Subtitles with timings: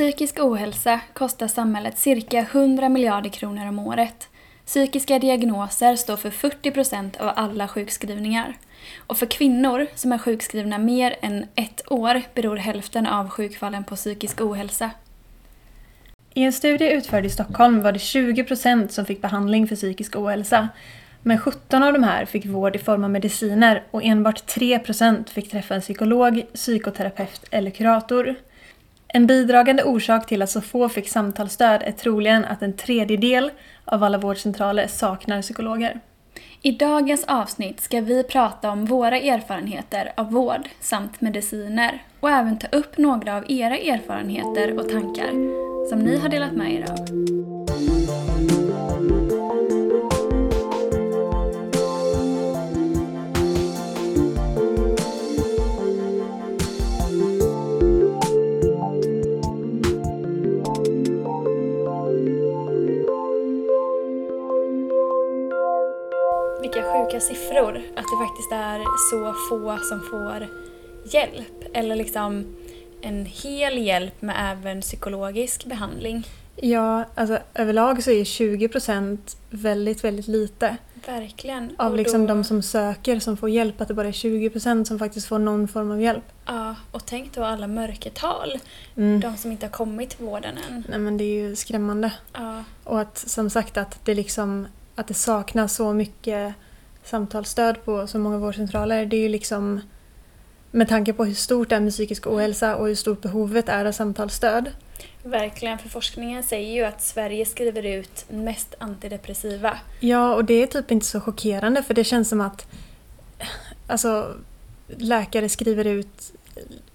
[0.00, 4.28] Psykisk ohälsa kostar samhället cirka 100 miljarder kronor om året.
[4.66, 8.56] Psykiska diagnoser står för 40 procent av alla sjukskrivningar.
[9.06, 13.96] Och för kvinnor som är sjukskrivna mer än ett år beror hälften av sjukfallen på
[13.96, 14.90] psykisk ohälsa.
[16.34, 20.16] I en studie utförd i Stockholm var det 20 procent som fick behandling för psykisk
[20.16, 20.68] ohälsa.
[21.22, 25.30] Men 17 av de här fick vård i form av mediciner och enbart 3 procent
[25.30, 28.36] fick träffa en psykolog, psykoterapeut eller kurator.
[29.12, 33.50] En bidragande orsak till att så få fick samtalsstöd är troligen att en tredjedel
[33.84, 36.00] av alla vårdcentraler saknar psykologer.
[36.62, 42.58] I dagens avsnitt ska vi prata om våra erfarenheter av vård samt mediciner och även
[42.58, 45.30] ta upp några av era erfarenheter och tankar
[45.88, 48.29] som ni har delat med er av.
[66.92, 70.48] sjuka siffror att det faktiskt är så få som får
[71.12, 72.46] hjälp eller liksom
[73.02, 76.26] en hel hjälp med även psykologisk behandling.
[76.56, 80.76] Ja, alltså överlag så är 20 procent väldigt, väldigt lite.
[81.06, 81.72] Verkligen.
[81.78, 84.88] Av liksom då- de som söker som får hjälp, att det bara är 20 procent
[84.88, 86.24] som faktiskt får någon form av hjälp.
[86.46, 88.58] Ja, och tänk då alla mörkertal.
[88.96, 89.20] Mm.
[89.20, 90.84] De som inte har kommit till vården än.
[90.88, 92.12] Nej men det är ju skrämmande.
[92.32, 96.54] Ja, Och att som sagt att det liksom att det saknas så mycket
[97.04, 99.06] samtalsstöd på så många vårdcentraler.
[99.06, 99.80] Det är ju liksom
[100.70, 103.92] med tanke på hur stort är med psykisk ohälsa och hur stort behovet är av
[103.92, 104.70] samtalsstöd.
[105.22, 105.78] verkligen.
[105.78, 109.78] För forskningen säger ju att Sverige skriver ut mest antidepressiva.
[110.00, 112.66] Ja, och det är typ inte så chockerande för det känns som att
[113.86, 114.34] alltså,
[114.96, 116.32] läkare skriver ut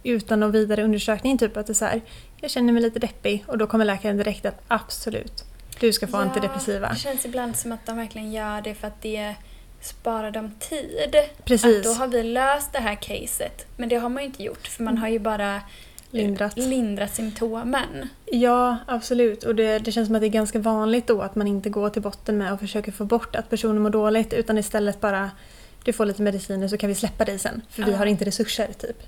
[0.03, 2.02] utan någon vidare undersökning typ att det är så här,
[2.42, 5.44] jag känner mig lite deppig och då kommer läkaren direkt att absolut,
[5.80, 6.89] du ska få antidepressiva.
[6.89, 9.36] Det känns ibland som att de verkligen gör det för att det
[9.86, 11.15] sparar dem tid.
[11.43, 11.77] Precis.
[11.77, 13.65] Att då har vi löst det här caset.
[13.77, 15.61] Men det har man ju inte gjort för man har ju bara
[16.11, 16.58] Lindrat.
[16.58, 18.10] lindrat symptomen.
[18.26, 19.43] Ja, absolut.
[19.43, 21.89] Och det, det känns som att det är ganska vanligt då att man inte går
[21.89, 25.32] till botten med och försöker få bort att personen mår dåligt utan istället bara
[25.83, 27.98] du får lite mediciner så kan vi släppa dig sen för vi Ja.
[27.98, 29.04] har inte resurser typ.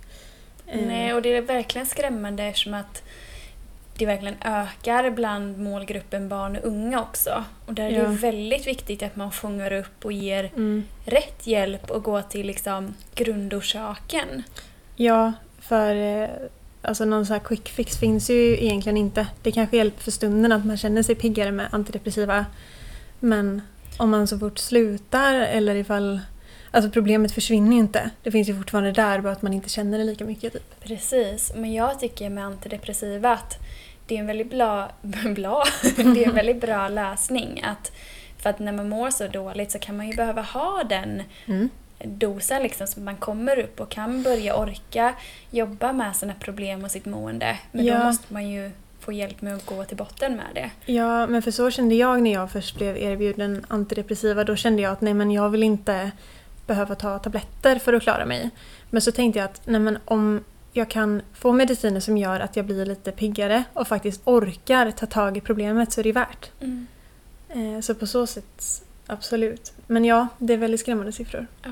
[0.68, 3.04] Eh, Nej, och det är verkligen skrämmande eftersom att
[4.00, 7.44] det verkligen ökar bland målgruppen barn och unga också.
[7.66, 8.12] Och där är det Ja.
[8.12, 10.84] ju väldigt viktigt att man fångar upp och ger Mm.
[11.06, 14.44] rätt hjälp och går till liksom grundorsaken.
[14.96, 16.30] Ja, för eh,
[16.82, 19.28] alltså någon så här quick fix finns ju egentligen inte.
[19.44, 22.46] Det kanske hjälper för stunden att man känner sig piggare med antidepressiva.
[23.20, 23.62] Men
[23.98, 26.20] om man så fort slutar eller ifall...
[26.72, 28.10] Alltså problemet försvinner ju inte.
[28.24, 30.54] Det finns ju fortfarande där, bara att man inte känner det lika mycket.
[30.54, 30.80] Typ.
[30.84, 33.58] Precis, men jag tycker med antidepressiva att
[34.08, 34.92] det är en väldigt bra,
[35.36, 35.64] bra
[35.96, 37.62] det är en väldigt bra lösning.
[37.64, 37.92] Att,
[38.38, 41.70] för att när man mår så dåligt så kan man ju behöva ha den Mm.
[42.04, 45.14] dosen liksom så att man kommer upp och kan börja orka
[45.52, 47.58] jobba med sina problem och sitt mående.
[47.72, 47.98] Men Ja.
[47.98, 50.94] då måste man ju få hjälp med att gå till botten med det.
[50.94, 54.44] Ja, men för så kände jag när jag först blev erbjuden antidepressiva.
[54.44, 56.12] Då kände jag att nej men jag vill inte
[56.68, 58.50] behöva ta tabletter för att klara mig.
[58.90, 60.44] Men så tänkte jag att nej men om
[60.78, 65.06] jag kan få mediciner som gör att jag blir lite piggare och faktiskt orkar ta
[65.06, 66.52] tag i problemet så är det värt.
[67.50, 69.74] Eh, Så på så sätt, absolut.
[69.88, 71.48] Men ja, det är väldigt skrämmande siffror.
[71.64, 71.70] Ja.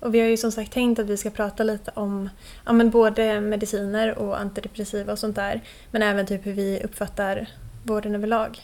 [0.00, 2.28] Och vi har ju som sagt tänkt att vi ska prata lite om
[2.66, 5.60] ja, men både mediciner och antidepressiva och sånt där.
[5.90, 7.46] Men även typ hur vi uppfattar
[7.84, 8.58] vården överlag.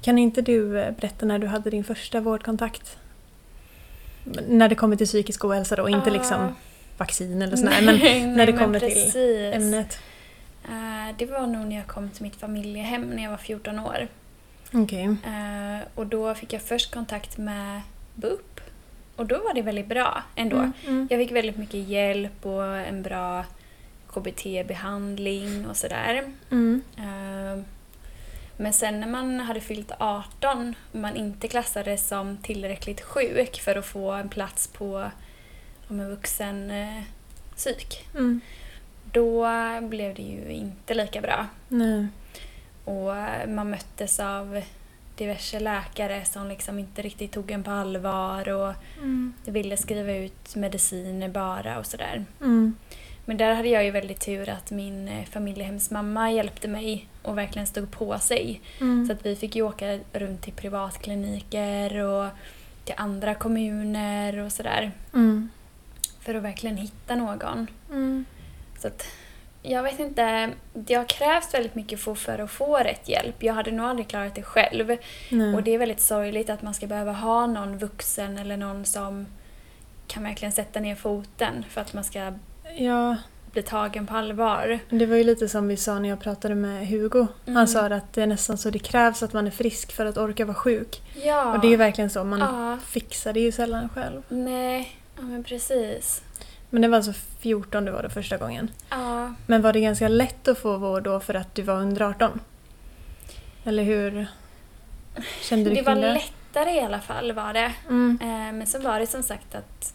[0.00, 2.96] Kan inte du eh, berätta när du hade din första vårdkontakt?
[4.48, 6.12] När det kommer till psykisk ohälsa då, inte Ah.
[6.12, 6.54] liksom
[6.98, 9.98] vaccin eller sådär, men Nej, när det kommer till ämnet.
[10.64, 14.08] Eh, Det var nog när jag kom till mitt familjehem när jag var 14 år.
[14.72, 15.04] Okej.
[15.04, 17.80] Eh, och då fick jag först kontakt med
[18.14, 18.60] BUP.
[19.16, 20.56] Och då var det väldigt bra ändå.
[20.56, 21.08] Mm, mm.
[21.10, 23.44] Jag fick väldigt mycket hjälp och en bra
[24.12, 26.22] KBT-behandling och sådär.
[26.50, 26.82] Mm.
[26.98, 27.62] Eh,
[28.56, 33.76] Men sen när man hade fyllt 18 och man inte klassades som tillräckligt sjuk för
[33.76, 35.10] att få en plats på
[35.92, 37.02] om en vuxen eh,
[37.56, 38.06] psyk.
[38.14, 38.40] Mm.
[39.12, 39.46] Då
[39.80, 41.46] blev det ju inte lika bra.
[41.68, 42.06] Nej.
[42.84, 43.14] Och
[43.48, 44.62] man möttes av
[45.16, 49.32] diverse läkare som liksom inte riktigt tog en på allvar och Mm.
[49.44, 52.24] ville skriva ut mediciner bara och sådär.
[52.40, 52.74] Mm.
[53.24, 57.66] Men där hade jag ju väldigt tur att min eh, familjehemsmamma hjälpte mig och verkligen
[57.66, 58.60] stod på sig.
[58.80, 59.06] Mm.
[59.06, 62.28] Så att vi fick ju åka runt till privatkliniker och
[62.84, 64.92] till andra kommuner och sådär.
[65.14, 65.48] Mm.
[66.22, 67.66] För att verkligen hitta någon.
[67.90, 68.24] Mm.
[68.78, 69.06] Så att
[69.62, 73.42] jag vet inte, det har krävts väldigt mycket för, för att få rätt hjälp.
[73.42, 74.96] Jag hade nog aldrig klarat det själv.
[75.30, 75.54] Nej.
[75.54, 79.26] Och det är väldigt sorgligt att man ska behöva ha någon vuxen eller någon som
[80.06, 82.32] kan verkligen sätta ner foten för att man ska
[82.76, 83.16] Ja,
[83.52, 84.78] bli tagen på allvar.
[84.90, 87.26] det var ju lite som vi sa när jag pratade med Hugo.
[87.46, 87.56] Mm.
[87.56, 90.16] Han sa att det är nästan så det krävs att man är frisk för att
[90.18, 91.02] orka vara sjuk.
[91.24, 91.54] Ja.
[91.54, 92.78] Och det är verkligen så, man Ja.
[92.86, 94.22] fixar det ju sällan själv.
[94.28, 96.22] Nej, ja men precis.
[96.70, 98.70] Men det var alltså 14 du var det första gången.
[98.90, 99.34] Ja.
[99.46, 102.40] Men var det ganska lätt att få vård då för att du var under 18?
[103.64, 104.26] Eller hur
[105.40, 106.12] kände du Det var det?
[106.12, 107.72] lättare i alla fall var det.
[107.88, 108.18] Mm.
[108.22, 109.94] Eh, Men så var det som sagt att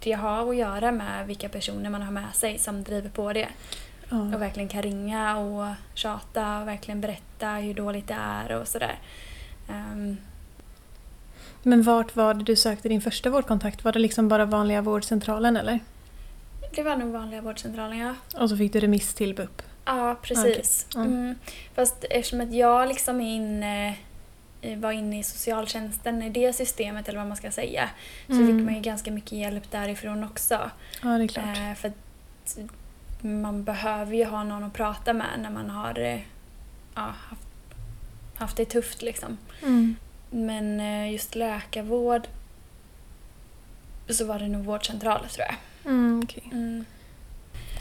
[0.00, 3.48] det har att göra med vilka personer man har med sig som driver på det.
[4.08, 4.16] Ja.
[4.34, 8.98] Och verkligen kan ringa och tjata och verkligen berätta hur dåligt det är och sådär.
[11.62, 13.84] Men vart var det du sökte din första vårdkontakt?
[13.84, 15.80] Var det liksom bara vanliga vårdcentralen eller?
[16.74, 18.14] Det var nog vanliga vårdcentralen, ja.
[18.36, 19.62] Och så fick du remiss till BUP?
[19.84, 20.86] Ja, precis.
[20.90, 21.06] Okej.
[21.06, 21.18] Mm.
[21.20, 21.34] Mm.
[21.74, 23.96] Fast eftersom att jag liksom är inne,
[24.62, 27.90] eh, var inne i socialtjänsten, i det systemet eller vad man ska säga,
[28.26, 28.46] så Mm.
[28.46, 30.70] fick man ju ganska mycket hjälp därifrån också.
[31.02, 31.44] Ja, det är klart.
[31.58, 31.92] Eh, för
[33.26, 36.20] man behöver ju ha någon att prata med när man har eh,
[36.94, 37.46] ja, haft,
[38.36, 39.38] haft det tufft liksom.
[40.32, 40.46] Mm.
[40.46, 42.22] Men eh, just läkarvård
[44.08, 45.54] så var det nog vårdcentral tror jag.
[45.92, 46.42] Mm, okej.
[46.52, 46.84] Mm.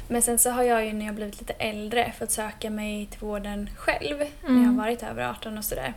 [0.07, 3.19] Men sen så har jag ju när jag blivit lite äldre fått söka mig till
[3.19, 4.77] vården själv när jag har Mm.
[4.77, 5.93] varit över 18 och sådär.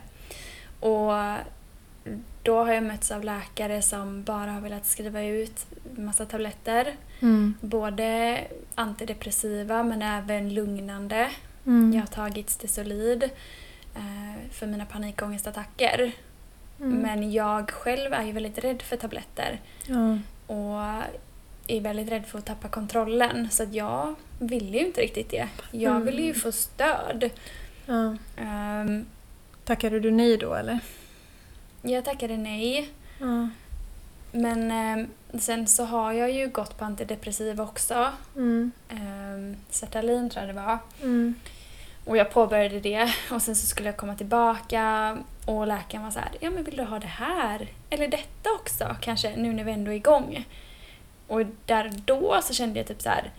[0.79, 1.13] Och
[2.43, 5.65] då har jag mötts av läkare som bara har velat skriva ut
[5.97, 6.95] massa tabletter.
[7.21, 7.53] Mm.
[7.61, 8.39] Både
[8.75, 11.29] antidepressiva men även lugnande.
[11.65, 11.93] Mm.
[11.93, 13.23] Jag har tagit Stesolid
[13.95, 16.11] eh, för mina panikångestattacker.
[16.79, 16.99] Mm.
[16.99, 19.59] Men jag själv är ju väldigt rädd för tabletter.
[19.87, 20.17] Ja.
[20.53, 20.81] Och
[21.67, 23.47] är väldigt rädd för att tappa kontrollen.
[23.51, 25.47] Så att jag ville ju inte riktigt det.
[25.71, 26.39] Jag ville ju Mm.
[26.39, 27.29] få stöd.
[27.85, 28.15] Ja.
[28.37, 29.05] Ehm,
[29.65, 30.79] Tackade du nej då eller?
[31.81, 32.89] jag tackade nej.
[33.19, 33.49] Ja.
[34.31, 35.07] Men ehm,
[35.39, 38.11] sen så har jag ju gått på antidepressiva också.
[38.35, 38.71] Mm.
[38.91, 40.77] Um, Sertalin tror jag det var.
[41.01, 41.35] Mm.
[42.05, 46.19] Och jag påbörjade det och sen så skulle jag komma tillbaka och läkaren var så
[46.19, 47.67] här, ja men vill du ha det här?
[47.89, 50.45] Eller detta också kanske, nu när vi ändå är igång.
[51.27, 53.31] Och där då så kände jag typ så här,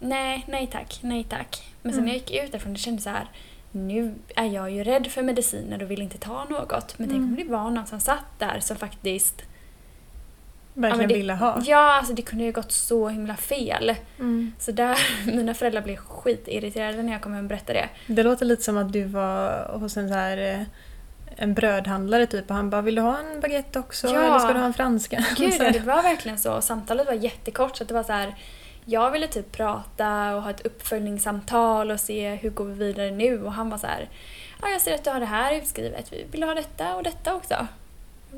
[0.00, 1.62] nej, nej tack, nej tack.
[1.82, 2.04] Men sen Mm.
[2.04, 3.26] när jag gick ut därifrån det kände så här,
[3.72, 6.98] nu är jag ju rädd för mediciner och vill inte ta något.
[6.98, 7.30] Men tänk Mm.
[7.30, 9.42] om det var någon som satt där som faktiskt,
[10.74, 11.60] Verkligen men det- ville ha.
[11.64, 13.94] ja alltså det kunde ju gått så himla fel.
[14.18, 14.52] Mm.
[14.58, 14.98] Så där,
[15.36, 18.14] mina föräldrar blev skitirriterade när jag kom hem och berättade det.
[18.14, 20.60] Det låter lite som att du var hos en så här eh,
[21.36, 24.06] en brödhandlare typ och han bara “Vill du ha en baguette också?
[24.06, 24.22] Ja.
[24.22, 26.60] Eller ska du ha en franska?” Gud, det var verkligen så.
[26.60, 28.34] Samtalet var jättekort så det var så här.
[28.84, 33.44] Jag ville typ prata och ha ett uppföljningssamtal och se hur går vi vidare nu
[33.44, 34.08] och han var så här.
[34.62, 36.12] Ja, jag ser att du har det här utskrivet.
[36.30, 37.66] Vill du ha detta och detta också?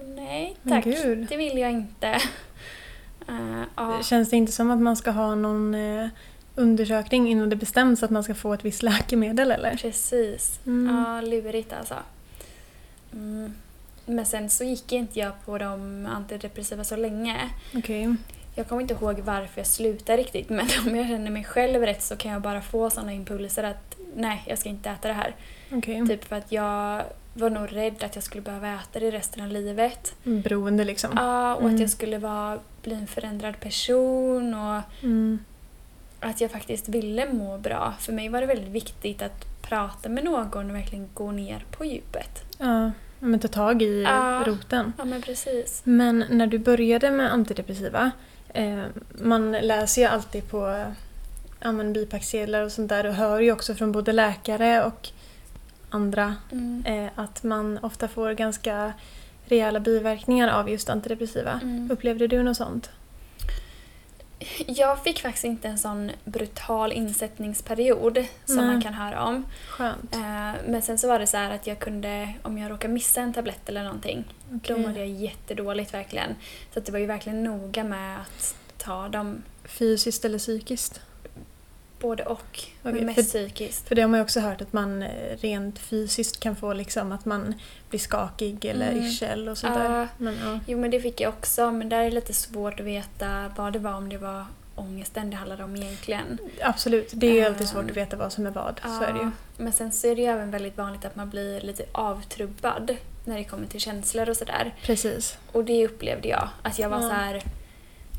[0.04, 0.84] Nej, tack.
[1.28, 2.20] Det vill jag inte.
[3.28, 4.02] Eh, ja.
[4.02, 6.08] Känns det inte som att man ska ha någon eh,
[6.54, 9.76] undersökning innan det bestäms att man ska få ett visst läkemedel eller?
[9.76, 10.60] Precis.
[10.66, 10.96] Mm.
[10.96, 11.94] Ja, lurigt alltså.
[13.16, 13.52] Mm.
[14.06, 17.50] Men sen så gick inte jag på de antidepressiva så länge.
[17.74, 18.14] Okej.
[18.54, 22.02] Jag kommer inte ihåg varför jag slutade riktigt men om jag känner mig själv rätt
[22.02, 25.34] så kan jag bara få sådana impulser att nej, jag ska inte äta det här.
[25.72, 26.06] Okej.
[26.06, 27.02] Typ för att jag
[27.34, 30.14] var nog rädd att jag skulle behöva äta det resten av livet.
[30.22, 31.10] Beroende liksom.
[31.16, 31.74] Ja, och Mm.
[31.74, 35.38] att jag skulle vara, bli en förändrad person och Mm.
[36.20, 37.94] att jag faktiskt ville må bra.
[38.00, 41.84] För mig var det väldigt viktigt att prata med någon och verkligen gå ner på
[41.84, 42.44] djupet.
[42.58, 42.90] Ja,
[43.26, 44.42] men ta tag i Ja.
[44.46, 44.92] roten.
[44.98, 45.80] Ja men precis.
[45.84, 48.10] Men när du började med antidepressiva,
[48.48, 48.82] eh,
[49.22, 50.84] man läser ju alltid på
[51.60, 55.08] ja, men bipacksedlar och sånt där och hör ju också från både läkare och
[55.90, 56.84] andra Mm.
[56.86, 58.92] eh, att man ofta får ganska
[59.48, 61.60] rejäla biverkningar av just antidepressiva.
[61.62, 61.90] Mm.
[61.90, 62.90] Upplevde du något sånt?
[64.66, 68.66] Jag fick faktiskt inte en sån brutal insättningsperiod som Nej.
[68.66, 69.46] man kan höra om.
[69.68, 70.14] Skönt.
[70.14, 73.20] Eh, Men sen så var det så här att jag kunde, om jag råkade missa
[73.20, 74.86] en tablett eller någonting, då Okej.
[74.86, 76.34] mådde jag jättedåligt verkligen.
[76.74, 81.00] Så det var ju verkligen noga med att ta dem Fysiskt eller psykiskt?
[82.00, 82.60] Både och.
[82.82, 83.88] Men mest för- psykiskt.
[83.88, 87.12] För det har man ju också hört att man eh, rent fysiskt kan få liksom
[87.12, 87.54] att man
[87.90, 89.04] blir skakig eller Mm.
[89.04, 89.82] yrsel och sånt Ja.
[89.88, 90.08] där.
[90.18, 90.60] Men, ja.
[90.66, 93.72] Jo men det fick jag också, men där är det lite svårt att veta vad
[93.72, 96.38] det var, om det var ångesten det handlade om egentligen.
[96.62, 98.80] Absolut, det är ju alltid Ehm, svårt att veta vad som är vad.
[98.98, 99.30] Så är det ju.
[99.56, 103.36] Men sen så är det ju även väldigt vanligt att man blir lite avtrubbad när
[103.38, 104.74] det kommer till känslor och sådär.
[104.82, 105.38] Precis.
[105.52, 106.48] Och det upplevde jag.
[106.62, 107.08] Att jag var Ja.
[107.08, 107.42] så här,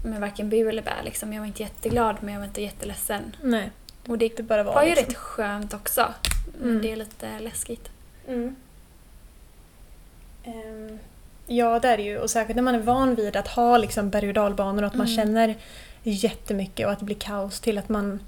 [0.04, 1.34] men varken bu eller bä liksom.
[1.34, 3.36] Jag var inte jätteglad men jag var inte jätteledsen.
[3.42, 3.72] Nej.
[4.08, 5.06] Och det Det bara var var ju liksom.
[5.06, 6.14] rätt skönt också.
[6.60, 6.82] Men Mm.
[6.82, 7.90] det är lite läskigt.
[8.28, 8.56] Mm.
[10.44, 11.00] Ehm,
[11.48, 12.18] ja, det är det ju.
[12.18, 14.96] Och särskilt när man är van vid att ha liksom berg och dalbanor och att
[14.96, 15.18] man Mm.
[15.18, 15.56] känner
[16.04, 18.20] jättemycket och att det blir kaos till att man,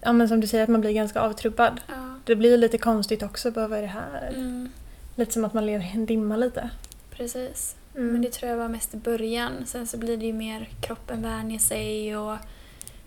[0.00, 1.80] ja men som du säger, att man blir ganska avtrubbad.
[1.88, 1.94] Ja.
[2.24, 4.28] Det blir lite konstigt också, bara vad är det här?
[4.34, 4.68] Mm,
[5.14, 6.70] Lite som att man lever i en dimma lite.
[7.10, 7.76] precis.
[7.96, 8.12] Mm.
[8.12, 9.52] Men det tror jag var mest i början.
[9.66, 12.36] Sen så blir det ju mer kroppen vänjer sig och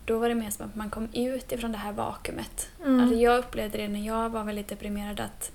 [0.05, 2.69] då var det mer som att man kom ut ifrån det här vakuumet.
[2.85, 2.99] Mm.
[2.99, 5.51] Alltså jag upplevde det när jag var väldigt deprimerad att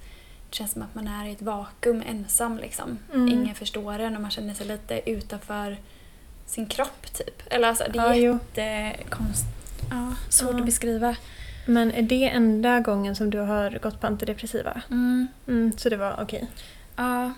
[0.50, 2.98] det känns som att man är i ett vakuum ensam liksom.
[3.14, 3.28] Mm.
[3.28, 5.76] Ingen förstår en och man känner sig lite utanför
[6.46, 7.42] sin kropp typ.
[7.46, 8.38] Eller alltså det är jo.
[8.54, 9.44] jättekonst...
[9.90, 10.58] Ja, svårt Ja.
[10.58, 11.16] att beskriva.
[11.66, 14.82] Men är det enda gången som du har gått på antidepressiva?
[14.90, 15.28] Mm.
[15.46, 16.50] Mm, så det var okej.
[16.96, 17.32] Ja,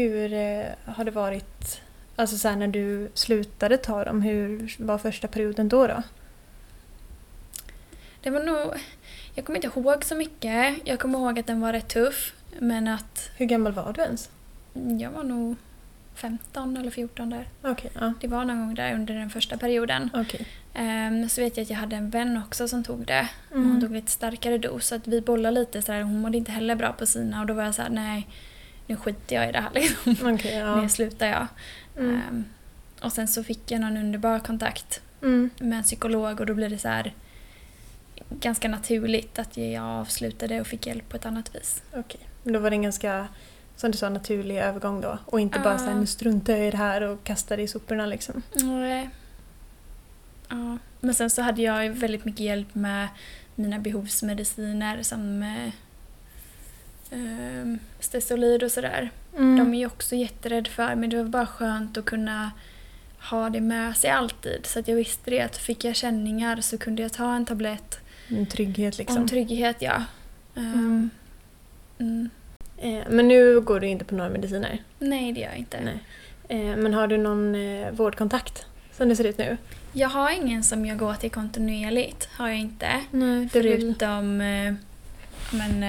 [0.00, 1.80] Hur eh, har det varit,
[2.16, 5.86] alltså så här, när du slutade ta dem, hur var första perioden då?
[5.86, 6.02] då?
[8.22, 8.74] det var nog...
[9.34, 10.76] Jag kommer inte ihåg så mycket.
[10.84, 12.34] Jag kommer ihåg att den var rätt tuff.
[12.58, 14.30] Men att Hur gammal var du ens?
[15.00, 15.56] jag var nog
[16.14, 17.48] 15 eller 14 där.
[17.62, 18.12] Okej, ja.
[18.20, 20.10] Det var någon gång där under den första perioden.
[20.14, 20.46] Okej.
[20.74, 23.28] Ehm, så vet jag att jag hade en vän också som tog det.
[23.52, 23.70] Mm.
[23.70, 24.86] Hon tog lite starkare dos.
[24.86, 26.02] Så att vi bollade lite sådär.
[26.02, 28.28] Hon mådde inte heller bra på sina och då var jag så här: nej
[28.90, 30.16] nu skiter jag i det här liksom.
[30.34, 30.80] Okej, ja.
[30.80, 31.46] Nu slutar jag.
[31.98, 32.14] Mm.
[32.28, 32.44] Ehm,
[33.02, 35.50] och sen så fick jag någon underbar kontakt Mm.
[35.58, 37.14] med en psykolog och då blev det så här
[38.30, 41.82] ganska naturligt att jag avslutade och fick hjälp på ett annat vis.
[41.92, 42.20] Okej.
[42.42, 43.28] Men Då var det en ganska,
[43.76, 45.18] som du sa, naturlig övergång då?
[45.26, 45.78] Och inte bara Ja.
[45.78, 48.42] så här, nu struntar jag i det här och kastar det i soporna liksom?
[48.54, 49.10] Nej.
[50.48, 50.78] Ja.
[51.00, 53.08] Men sen så hade jag väldigt mycket hjälp med
[53.54, 55.42] mina behovsmediciner som
[57.10, 59.10] eh, eh, Stesolid och sådär.
[59.36, 59.56] Mm.
[59.56, 62.50] De är ju också jätterädd för men det var bara skönt att kunna
[63.30, 64.66] ha det med sig alltid.
[64.66, 67.98] Så att jag visste det att fick jag känningar så kunde jag ta en tablett.
[68.28, 69.16] En trygghet liksom.
[69.16, 70.04] Om trygghet ja.
[70.56, 71.10] Ehm, Mm.
[71.98, 72.30] mm.
[72.76, 74.82] Eh, men nu går du inte på några mediciner?
[74.98, 75.80] Nej det gör jag inte.
[75.80, 75.98] Nej.
[76.48, 79.56] Eh, men har du någon eh, vårdkontakt som det ser ut nu?
[79.92, 82.28] Jag har ingen som jag går till kontinuerligt.
[82.32, 82.86] Har jag inte.
[83.10, 84.74] Nej, väl Förutom eh,
[85.52, 85.82] men,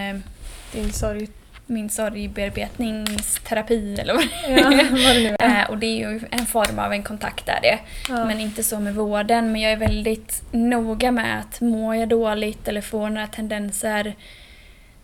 [0.72, 1.28] din sorg.
[1.66, 4.24] min sorgbearbetningsterapi eller vad
[4.58, 4.72] Ja, vad
[5.16, 5.62] det nu är.
[5.64, 7.80] Eh, Och det är ju en form av en kontakt där det.
[8.10, 8.26] Ja.
[8.26, 9.52] Men inte så med vården.
[9.52, 14.16] Men jag är väldigt noga med att mår jag dåligt eller får några tendenser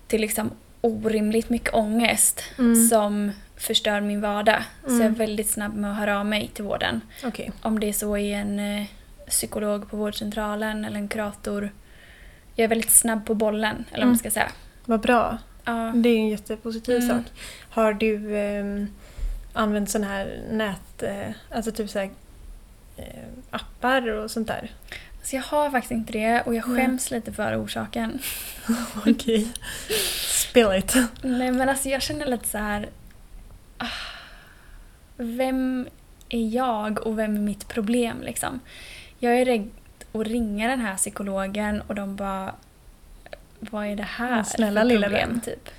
[0.08, 2.88] till liksom orimligt mycket ångest Mm.
[2.88, 4.64] som förstör min vardag.
[4.86, 5.14] Så jag är Mm.
[5.14, 7.02] väldigt snabb med att höra av mig till vården.
[7.24, 7.52] Okej.
[7.62, 8.86] Om det är så i en eh,
[9.30, 11.72] psykolog på vårdcentralen eller en kurator.
[12.56, 14.08] Jag är väldigt snabb på bollen, eller vad Mm.
[14.10, 14.52] man ska säga.
[14.86, 15.38] Vad bra.
[15.68, 15.92] Ja.
[15.96, 17.08] Det är en jättepositiv Mm.
[17.08, 17.26] sak.
[17.70, 18.88] Har du ehm,
[19.54, 21.04] använt sån här nät...
[21.04, 22.10] Eh, alltså typ så här,
[22.98, 23.06] eh,
[23.50, 24.72] appar och sånt där?
[25.24, 28.20] Så jag har faktiskt inte det och jag skäms lite för orsaken.
[29.08, 29.48] Okej.
[30.50, 30.96] Spill it.
[31.22, 32.90] Nej men alltså jag känner lite så här.
[33.78, 33.86] ah,
[35.18, 35.88] Vem
[36.30, 38.60] är jag och vem är mitt problem liksom?
[39.20, 39.70] Jag är rädd
[40.14, 42.56] att ringa den här psykologen och de bara
[43.60, 45.30] Vad är det här snälla för lilla problem?
[45.30, 45.42] vän.
[45.42, 45.70] Typ.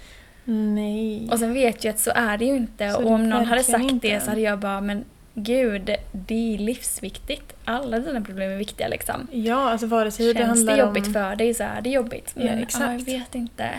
[0.45, 1.29] Nej.
[1.33, 3.63] Och sen vet jag att så är det ju inte Så och om någon hade
[3.65, 4.09] sagt inte.
[4.09, 5.05] det så hade jag bara men
[5.35, 7.53] gud, det är livsviktigt.
[7.65, 9.27] Alla dina problem är viktiga liksom.
[9.33, 11.13] Ja, alltså vare sig det Känns handlar det jobbigt om...
[11.13, 12.33] för dig så är det jobbigt.
[12.35, 12.85] Ja, Men exakt.
[12.85, 13.71] ja, jag vet inte.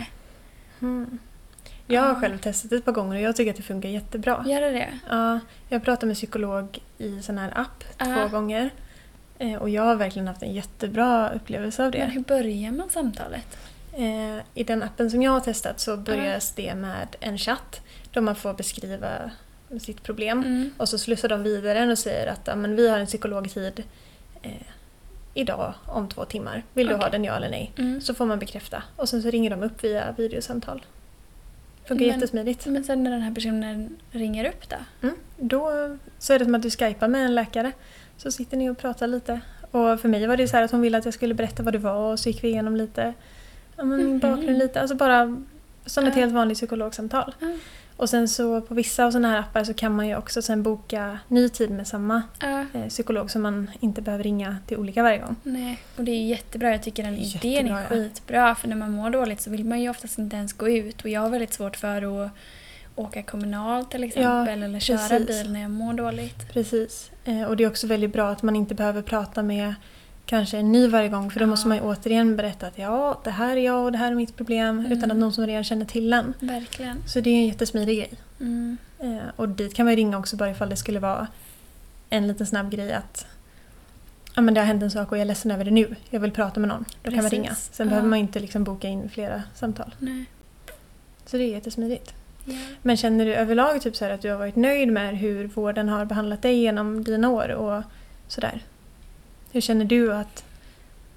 [0.80, 1.18] Mm.
[1.86, 2.14] Jag har Ja.
[2.20, 4.44] själv testat ett par gånger och jag tycker att det funkar jättebra.
[4.48, 4.88] Gör det det?
[5.10, 5.38] Ja,
[5.68, 8.04] jag pratade med psykolog i sån här app Ja.
[8.04, 8.70] två gånger.
[9.38, 11.98] Eh, Och jag har verkligen haft en jättebra upplevelse av det.
[11.98, 13.58] Men hur börjar man samtalet?
[13.92, 17.80] Eh, I den appen som jag har testat så börjas det med en chatt
[18.12, 19.30] då man får beskriva
[19.80, 20.38] sitt problem.
[20.38, 20.70] Mm.
[20.76, 23.82] Och så slussar de vidare en och säger att ja, men vi har en psykologtid
[24.42, 24.52] eh,
[25.34, 26.62] idag om två timmar.
[26.74, 27.72] Vill du ha den ja eller nej?
[27.78, 28.00] Mm.
[28.00, 28.82] Så får man bekräfta.
[28.96, 30.84] Och sen så ringer de upp via videosamtal.
[31.84, 32.66] Funkar Men- jättesmidigt.
[32.66, 34.76] Men sen när den här personen ringer upp då?
[35.02, 35.16] Mm.
[35.36, 35.70] Då
[36.18, 37.72] så är det som att du skypar med en läkare.
[38.16, 39.40] Så sitter ni och pratar lite.
[39.70, 41.78] Och för mig var det så att hon ville att jag skulle berätta vad det
[41.78, 43.14] var och så gick vi igenom lite
[43.76, 44.80] ja, men min bakgrund lite.
[44.80, 45.36] Alltså bara
[45.86, 46.20] som ett Ja.
[46.20, 47.34] helt vanligt psykologsamtal.
[47.40, 47.46] Ja.
[47.96, 50.62] Och sen så på vissa av sådana här appar så kan man ju också sen
[50.62, 52.64] boka ny tid med samma Ja.
[52.74, 55.36] eh, psykolog så man inte behöver ringa till olika varje gång.
[55.42, 56.70] Nej, och det är jättebra.
[56.70, 57.88] Jag tycker den idén Jättebra, är ja.
[57.88, 58.54] skitbra.
[58.54, 61.00] För när man mår dåligt så vill man ju oftast inte ens gå ut.
[61.02, 62.30] Och jag har väldigt svårt för att
[62.96, 64.62] åka kommunalt till exempel.
[64.62, 65.26] eller köra precis.
[65.42, 66.52] bil när jag mår dåligt.
[66.52, 67.10] Precis.
[67.24, 69.74] Eh, och det är också väldigt bra att man inte behöver prata med
[70.30, 71.46] kanske en ny varje gång för då Ja.
[71.46, 74.14] måste man ju återigen berätta att ja, det här är jag och det här är
[74.14, 74.78] mitt problem.
[74.78, 74.92] Mm.
[74.92, 76.34] Utan att någon som redan känner till en.
[76.40, 76.96] Verkligen.
[77.06, 78.10] Så det är en jättesmidig grej.
[78.40, 78.76] Mm.
[78.98, 81.26] Eh, och dit kan man ju ringa också bara ifall det skulle vara
[82.10, 83.26] en liten snabb grej att
[84.34, 85.96] ja, men det har hänt en sak och jag är ledsen över det nu.
[86.10, 86.84] Jag vill prata med någon.
[87.02, 87.32] Då kan man Precis.
[87.32, 87.54] ringa.
[87.54, 87.90] Sen Ja.
[87.90, 89.94] behöver man inte liksom boka in flera samtal.
[89.98, 90.24] Nej.
[91.26, 92.14] Så det är jättesmidigt.
[92.44, 92.54] Ja.
[92.82, 96.04] Men känner du överlag typ så att du har varit nöjd med hur vården har
[96.04, 97.82] behandlat dig genom dina år och
[98.28, 98.62] sådär?
[99.52, 100.44] Hur känner du att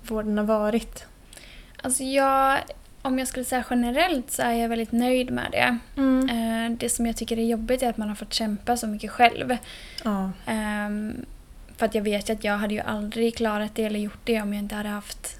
[0.07, 1.05] vården har varit?
[1.81, 2.59] Alltså jag,
[3.01, 5.77] om jag skulle säga generellt så är jag väldigt nöjd med det.
[6.33, 9.11] Eh, Det som jag tycker är jobbigt är att man har fått kämpa så mycket
[9.11, 9.57] själv.
[10.03, 10.31] Ja.
[10.45, 11.25] Ehm,
[11.77, 14.41] För att jag vet ju att jag hade ju aldrig klarat det eller gjort det
[14.41, 15.39] om jag inte hade haft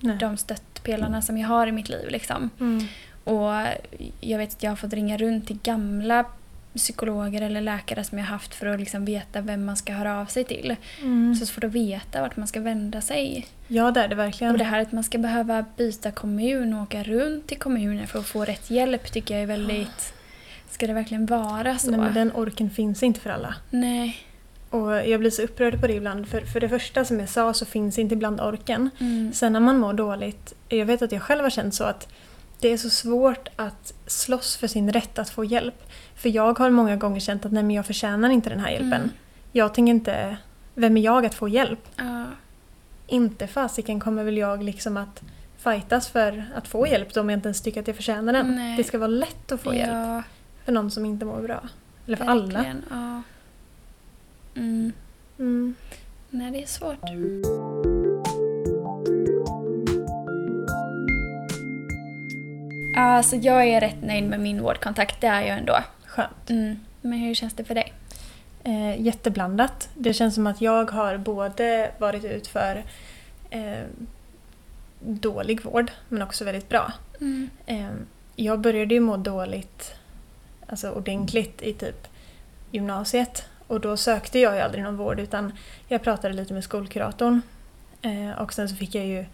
[0.00, 0.16] Nej.
[0.20, 2.08] de stöttpelarna som jag har i mitt liv.
[2.10, 2.50] Liksom.
[2.60, 2.84] Mm.
[3.24, 3.52] Och
[4.20, 6.24] jag vet att jag har fått ringa runt till gamla
[6.74, 10.26] psykologer eller läkare som jag haft för att liksom veta vem man ska höra av
[10.26, 10.76] sig till.
[11.00, 11.34] Mm.
[11.34, 13.46] Så svårt att veta vart man ska vända sig.
[13.68, 14.52] Ja, det är det verkligen.
[14.52, 18.18] Och det här att man ska behöva byta kommun och åka runt till kommuner för
[18.18, 20.14] att få rätt hjälp tycker jag är väldigt...
[20.70, 21.90] Ska det verkligen vara så?
[21.90, 23.54] Nej, men den orken finns inte för alla.
[23.70, 24.16] Nej.
[24.70, 26.28] Och jag blir så upprörd på det ibland.
[26.28, 28.90] För, för det första som jag sa så finns inte ibland orken.
[29.00, 29.32] Mm.
[29.32, 32.08] Sen när man mår dåligt, jag vet att jag själv har känt så att
[32.60, 35.82] det är så svårt att slåss för sin rätt att få hjälp.
[36.14, 38.92] För jag har många gånger känt att nej men jag förtjänar inte den här hjälpen.
[38.92, 39.10] Mm.
[39.52, 40.36] Jag tänker inte,
[40.74, 41.88] vem är jag att få hjälp?
[41.96, 42.24] Ja.
[43.06, 45.22] Inte fasiken kommer väl jag liksom att
[45.58, 48.54] fightas för att få hjälp då om jag inte ens tycker att jag förtjänar den.
[48.56, 48.76] Nej.
[48.76, 50.22] Det ska vara lätt att få hjälp Ja,
[50.64, 51.60] för någon som inte mår bra.
[52.06, 52.52] Eller för alla.
[52.52, 52.84] verkligen.
[52.90, 53.22] Ja.
[54.54, 54.92] Mm.
[55.38, 55.74] Mm.
[56.30, 56.98] Nej, det är svårt.
[62.96, 65.78] Alltså jag är rätt nöjd med min vårdkontakt, det är jag ändå.
[66.12, 66.50] Skönt.
[66.50, 66.80] Mm.
[67.00, 67.92] Men hur känns det för dig?
[68.64, 69.88] Eh, jätteblandat.
[69.94, 72.84] Det känns som att jag har både varit ut för
[73.50, 73.84] eh,
[75.00, 76.92] dålig vård men också väldigt bra.
[77.20, 77.50] Mm.
[77.66, 77.90] Eh,
[78.36, 79.94] jag började ju må dåligt,
[80.66, 82.08] alltså ordentligt i typ
[82.70, 85.52] gymnasiet och då sökte jag ju aldrig någon vård utan
[85.88, 87.42] jag pratade lite med skolkuratorn
[88.02, 89.24] eh, och sen så fick jag ju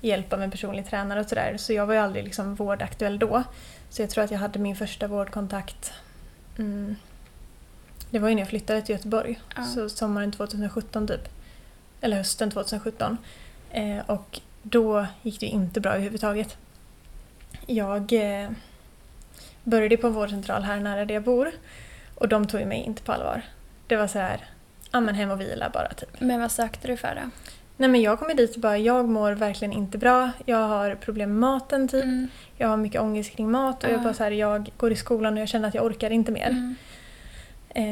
[0.00, 3.42] hjälp av en personlig tränare och sådär så jag var ju aldrig liksom vårdaktuell då.
[3.90, 5.92] Så jag tror att jag hade min första vårdkontakt
[6.58, 6.96] mm,
[8.10, 9.64] det var ju när jag flyttade till Göteborg, Ja.
[9.64, 11.28] så sommaren 2017 typ.
[12.00, 13.18] Eller hösten 2017.
[13.70, 16.56] Eh, och då gick det inte bra överhuvudtaget.
[17.66, 18.50] Jag eh,
[19.64, 21.50] började på en vårdcentral här nära där jag bor
[22.14, 23.42] och de tog mig inte på allvar.
[23.86, 24.46] Det var så här,
[24.90, 26.20] ja men hem och vila bara typ.
[26.20, 27.30] Men vad sökte du för då?
[27.80, 30.30] Nej men jag kommer dit och bara, jag mår verkligen inte bra.
[30.46, 32.04] Jag har problem med maten typ.
[32.04, 32.28] Mm.
[32.56, 34.02] Jag har mycket ångest kring mat och jag Ja.
[34.02, 36.48] bara så här, jag går i skolan och jag känner att jag orkar inte mer.
[36.48, 36.74] Mm.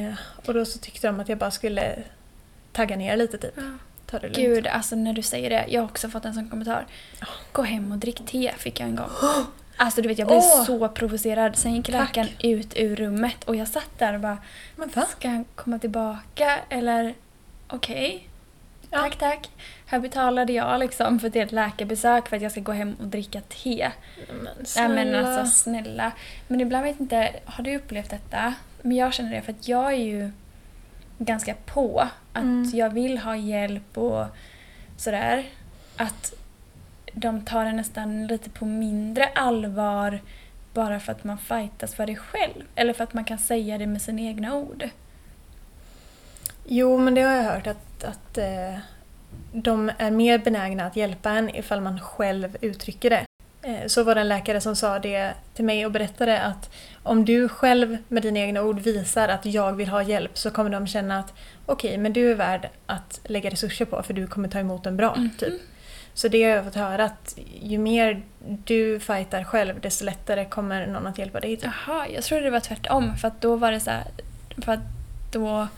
[0.08, 0.14] Eh,
[0.46, 2.02] och då så tyckte de att jag bara skulle
[2.72, 3.54] tagga ner lite typ.
[4.06, 4.36] Ta det lugnt.
[4.36, 5.64] Gud, alltså när du säger det.
[5.68, 6.86] Jag har också fått en sån kommentar.
[7.52, 9.10] Gå hem och drick te fick jag en gång.
[9.78, 10.64] Alltså du vet jag blev Åh!
[10.64, 11.56] så provocerad.
[11.56, 14.38] Sen gick läkaren ut ur rummet och jag satt där och bara
[14.76, 15.06] Men va?
[15.18, 17.14] Ska han komma tillbaka eller
[17.68, 18.28] okej?
[18.90, 18.98] Ja.
[18.98, 19.50] Tack tack.
[19.86, 23.40] Här betalade jag liksom för ett läkarbesök för att jag ska gå hem och dricka
[23.40, 23.90] te.
[24.28, 24.94] Men Nej snälla.
[24.94, 26.12] men alltså snälla.
[26.48, 28.54] Men ibland vet jag inte, har du upplevt detta?
[28.82, 30.30] Men jag känner det för att jag är ju
[31.18, 32.00] ganska på
[32.32, 32.70] att Mm.
[32.74, 34.26] jag vill ha hjälp och
[34.96, 35.44] sådär.
[35.96, 36.34] Att
[37.12, 40.20] de tar det nästan lite på mindre allvar
[40.74, 42.62] bara för att man fightas för det själv.
[42.74, 44.88] Eller för att man kan säga det med sina egna ord.
[46.68, 48.78] Jo, men det har jag hört att, att eh,
[49.52, 53.26] de är mer benägna att hjälpa en ifall man själv uttrycker det.
[53.62, 56.70] Eh, så var det en läkare som sa det till mig och berättade att
[57.02, 60.70] om du själv med dina egna ord visar att jag vill ha hjälp så kommer
[60.70, 61.34] de känna att
[61.66, 64.96] okej, men du är värd att lägga resurser på för du kommer ta emot den
[64.96, 65.14] bra.
[65.16, 65.30] Mhm.
[65.38, 65.54] Typ.
[66.14, 68.22] Så det har jag fått höra att ju mer
[68.64, 71.56] du fightar själv desto lättare kommer någon att hjälpa dig.
[71.56, 71.70] Typ.
[71.86, 73.16] Jaha, jag trodde det var tvärtom.
[73.16, 74.04] För att då var det så här,
[74.64, 74.80] För att
[75.32, 75.68] då...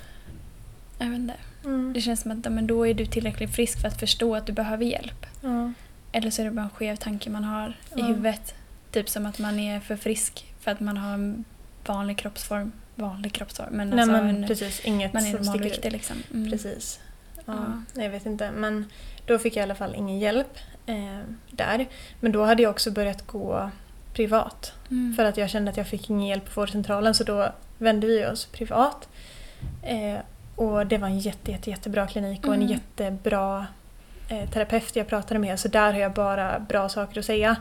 [0.99, 1.35] Jag vet inte.
[1.65, 1.93] Mm.
[1.93, 4.53] Det känns som att men då är du tillräckligt frisk för att förstå att du
[4.53, 5.27] behöver hjälp.
[5.41, 5.73] Ja.
[6.13, 8.05] Eller så är det bara en skev tanke man har i Ja.
[8.07, 8.55] huvudet.
[8.93, 11.45] Typ som att man är för frisk för att man har en
[11.87, 12.73] vanlig kroppsform.
[12.95, 16.17] Vanlig kroppsform, men Nej alltså men en, precis, inget man är normalviktig liksom.
[16.35, 16.51] Mm.
[16.51, 17.01] Precis.
[17.47, 17.55] Ja,
[17.95, 18.03] Ja.
[18.03, 18.51] Jag vet inte.
[18.51, 18.85] Men
[19.27, 21.19] då fick jag i alla fall ingen hjälp eh,
[21.51, 21.87] där.
[22.21, 23.71] Men då hade jag också börjat gå
[24.15, 24.73] privat.
[24.91, 25.15] Mm.
[25.17, 28.27] För att jag kände att jag fick ingen hjälp på vårdcentralen så då vände vi
[28.27, 29.09] oss privat.
[29.83, 30.19] Eh,
[30.59, 32.73] och det var en jätte, jätte, jättebra klinik och en Mm.
[32.73, 33.67] jättebra
[34.29, 35.61] eh, terapeut jag pratade med.
[35.61, 37.57] Så där har jag bara bra saker att säga.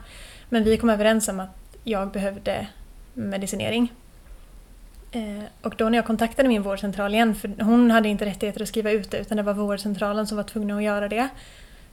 [0.50, 1.50] Men vi kom överens om att
[1.84, 2.68] jag behövde
[3.14, 3.94] medicinering.
[5.12, 8.68] Eh, och då när jag kontaktade min vårdcentral igen, för hon hade inte rättigheter att
[8.68, 11.28] skriva ut det utan det var vårdcentralen som var tvungna att göra det.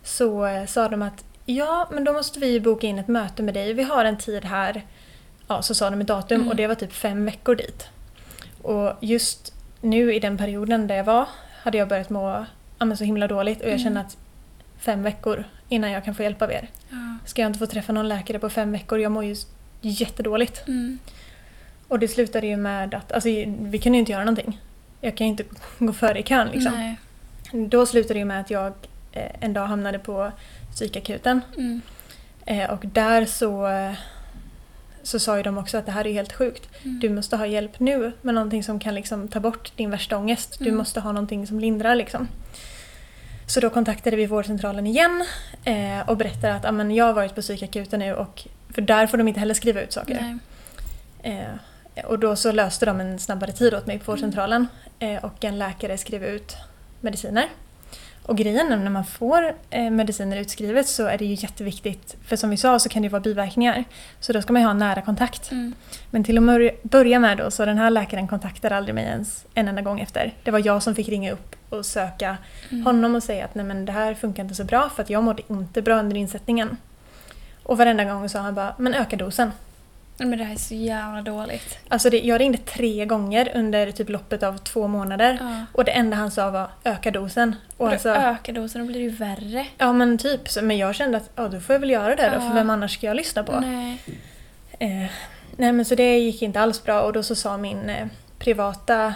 [0.03, 3.55] Så eh, sa de att ja, men då måste vi boka in ett möte med
[3.55, 3.73] dig.
[3.73, 4.83] Vi har en tid här.
[5.49, 6.49] Ja, så sa de ett datum Mm.
[6.49, 7.89] och det var typ fem veckor dit.
[8.63, 9.54] Och just
[9.85, 11.29] nu i den perioden där jag var
[11.63, 12.47] hade jag börjat må
[12.79, 13.85] ja, så himla dåligt och jag Mm.
[13.85, 14.17] känner att
[14.79, 16.69] fem veckor innan jag kan få hjälp av er.
[16.91, 16.97] Ja.
[17.27, 18.99] Ska jag inte få träffa någon läkare på fem veckor?
[19.01, 19.37] Jag mår ju
[19.81, 20.69] jättedåligt.
[20.69, 20.99] Mm.
[21.89, 23.29] Och det slutade ju med att, alltså
[23.61, 24.61] vi kunde ju inte göra någonting.
[25.01, 25.45] Jag kan ju inte
[25.79, 26.73] gå före i kön liksom.
[26.73, 26.97] Nej.
[27.69, 28.73] Då slutade det ju med att jag
[29.13, 30.33] eh, en dag hamnade på
[30.75, 31.41] psykakuten.
[31.57, 31.81] Mm.
[32.47, 33.67] Eh, och där så,
[35.05, 36.69] så sa ju de också att det här är helt sjukt.
[36.85, 37.01] Mm.
[37.01, 40.57] Du måste ha hjälp nu med någonting som kan liksom ta bort din värsta ångest.
[40.59, 40.77] Du Mm.
[40.79, 42.29] måste ha någonting som lindrar liksom.
[43.47, 45.25] Så då kontaktade vi vårdcentralen igen
[45.65, 49.19] eh, och berättade att amen, jag har varit på psykakuten nu och för där får
[49.19, 50.39] de inte heller skriva ut saker.
[51.23, 54.67] Eh, och då så löste de en snabbare tid åt mig på vårdcentralen
[54.99, 56.57] eh, och en läkare skrev ut
[57.01, 57.49] mediciner.
[58.27, 62.37] Och grejen är när man får eh, mediciner utskrivet så är det ju jätteviktigt, för
[62.37, 63.85] som vi sa så kan det ju vara biverkningar.
[64.21, 65.51] Så då ska man ju ha nära kontakt.
[65.53, 65.75] Mm.
[66.11, 69.69] Men till att börja med då så den här läkaren kontaktade aldrig mig ens en
[69.69, 70.33] enda gång efter.
[70.45, 72.37] Det var jag som fick ringa upp och söka
[72.71, 72.87] Mm.
[72.87, 75.25] honom och säga att nej men det här funkar inte så bra för att jag
[75.25, 76.77] mådde inte bra under insättningen.
[77.63, 79.53] Och varenda gång sa han bara, men öka dosen.
[80.17, 81.79] Men det här är så jävla dåligt.
[81.89, 85.39] Alltså det, jag ringde tre gånger under typ loppet av två månader.
[85.41, 85.65] Ja.
[85.73, 87.57] Och det enda han sa var öka dosen.
[87.77, 89.67] Och alltså, då ökar dosen och blir det ju värre.
[89.79, 90.49] ja men typ.
[90.49, 92.41] Så, men jag kände att ja, då får jag väl göra det då, Ja.
[92.49, 93.61] för vem annars ska jag lyssna på?
[93.61, 93.99] Nej.
[94.79, 95.11] Eh,
[95.57, 98.07] nej men så det gick inte alls bra och då så sa min eh,
[98.39, 99.15] privata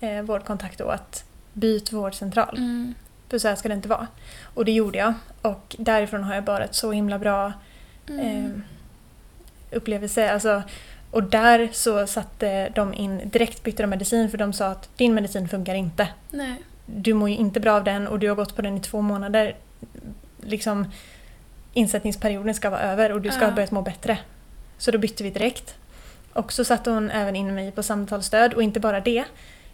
[0.00, 2.54] eh, vårdkontakt då att byt vårdcentral.
[2.58, 2.94] Mm.
[3.30, 4.06] För så här ska det inte vara.
[4.54, 5.14] Och det gjorde jag.
[5.42, 7.52] Och därifrån har jag bara ett så himla bra
[8.08, 8.62] Mm.
[9.76, 10.32] Upplevelse.
[10.32, 10.62] Alltså,
[11.10, 15.14] och där så satte de in, direkt bytte de medicin för de sa att din
[15.14, 16.08] medicin funkar inte.
[16.30, 16.54] Nej.
[16.86, 19.00] Du mår ju inte bra av den och du har gått på den i två
[19.00, 19.56] månader.
[20.42, 20.90] Liksom
[21.72, 23.46] insättningsperioden ska vara över och du ska Ja.
[23.46, 24.18] ha börjat må bättre.
[24.78, 25.74] Så då bytte vi direkt.
[26.32, 29.24] Och så satte hon även in mig på samtalsstöd och inte bara det.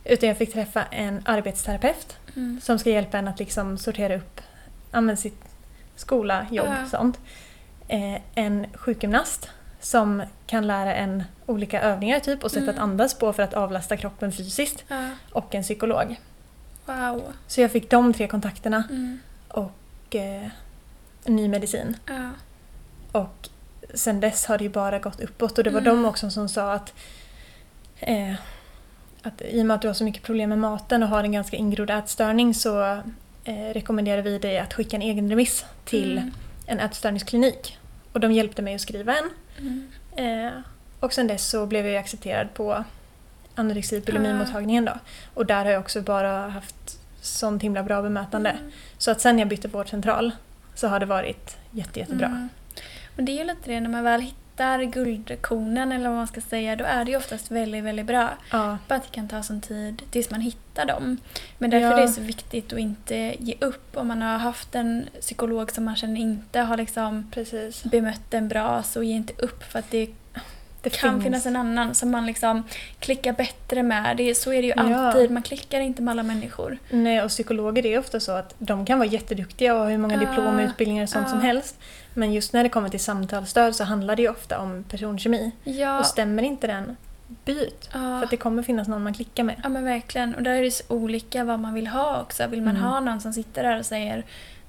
[0.04, 2.60] Utan jag fick träffa en arbetsterapeut Mm.
[2.62, 4.40] som ska hjälpa en att liksom sortera upp
[4.90, 5.42] men sitt
[5.96, 6.86] skola, jobb, Ja.
[6.90, 7.18] sånt.
[7.88, 9.48] Eh, en sjukgymnast
[9.82, 12.74] som kan lära en olika övningar typ och sätt Mm.
[12.74, 14.84] att andas på för att avlasta kroppen fysiskt.
[14.88, 15.08] Ja.
[15.32, 16.20] Och en psykolog.
[16.86, 17.22] Wow.
[17.46, 19.18] Så jag fick de tre kontakterna Mm.
[19.48, 20.46] och eh,
[21.24, 21.96] ny medicin.
[22.06, 22.30] Ja.
[23.20, 23.48] Och
[23.94, 25.96] sen dess har det ju bara gått uppåt och det var Mm.
[25.96, 26.94] de också som sa att,
[28.00, 28.34] eh,
[29.22, 31.32] att i och med att du har så mycket problem med maten och har en
[31.32, 32.82] ganska ingrodd ätstörning så
[33.44, 36.32] eh, rekommenderar vi dig att skicka en egen remiss till Mm.
[36.66, 37.78] en ätstörningsklinik.
[38.12, 39.30] Och de hjälpte mig att skriva en.
[39.58, 39.88] Mm.
[40.16, 40.52] Eh,
[41.00, 42.84] och sen dess så blev jag accepterad på
[43.54, 44.92] anorexi bulimimottagningen då.
[45.34, 48.50] Och där har jag också bara haft sånt himla bra bemötande.
[48.50, 48.72] Mm.
[48.98, 50.30] Så att sen jag bytte vårdcentral
[50.74, 52.26] så har det varit jätte, jättebra.
[52.26, 52.48] Mm.
[53.16, 54.26] Men det är ju lite det, när man väl
[54.64, 58.30] hittar guldkornen eller vad man ska säga, då är det ju oftast väldigt, väldigt bra.
[58.52, 61.16] Ja, Bara att det kan ta sån tid tills man hittar dem.
[61.58, 61.96] Men därför Ja.
[61.98, 63.96] är det så viktigt att inte ge upp.
[63.96, 67.84] Om man har haft en psykolog som man känner inte har liksom precis.
[67.84, 70.06] bemött en bra, så ge inte upp för att det
[70.82, 71.24] Det kan finns.
[71.24, 72.62] finnas en annan som man liksom
[72.98, 74.16] klickar bättre med.
[74.16, 74.82] Det, så är det ju Ja.
[75.06, 76.78] alltid, man klickar inte med alla människor.
[76.90, 80.14] Nej, och psykologer är ofta så att de kan vara jätteduktiga och ha hur många
[80.14, 80.20] Ja.
[80.20, 81.30] diplom och utbildningar och sånt Ja.
[81.30, 81.78] som helst.
[82.14, 85.50] Men just när det kommer till samtalsstöd så handlar det ju ofta om personkemi.
[85.64, 86.96] Ja, Och stämmer inte den,
[87.44, 87.88] byt.
[87.92, 87.98] ja.
[87.98, 89.60] För att det kommer finnas någon man klickar med.
[89.62, 90.34] Ja men verkligen.
[90.34, 92.46] Och där är det så olika vad man vill ha också.
[92.46, 92.88] Vill man Mm.
[92.88, 94.24] ha någon som sitter där och säger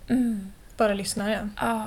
[0.07, 1.49] mm, Bara lyssnar jag.
[1.61, 1.85] ja,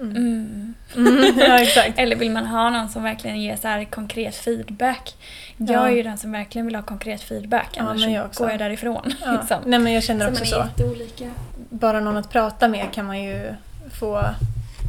[0.00, 0.74] Mm.
[0.96, 1.34] mm.
[1.38, 1.92] Ja, exakt.
[1.98, 5.14] Eller vill man ha någon som verkligen ger så här konkret feedback?
[5.56, 5.86] Jag Ja.
[5.88, 7.68] är ju den som verkligen vill ha konkret feedback.
[7.72, 8.42] Ja, Annars men jag också.
[8.42, 9.12] går jag därifrån.
[9.24, 9.32] Ja.
[9.32, 9.56] liksom.
[9.66, 11.24] Nej, men jag känner så också man så.
[11.70, 13.54] Bara någon att prata med kan man ju
[14.00, 14.22] få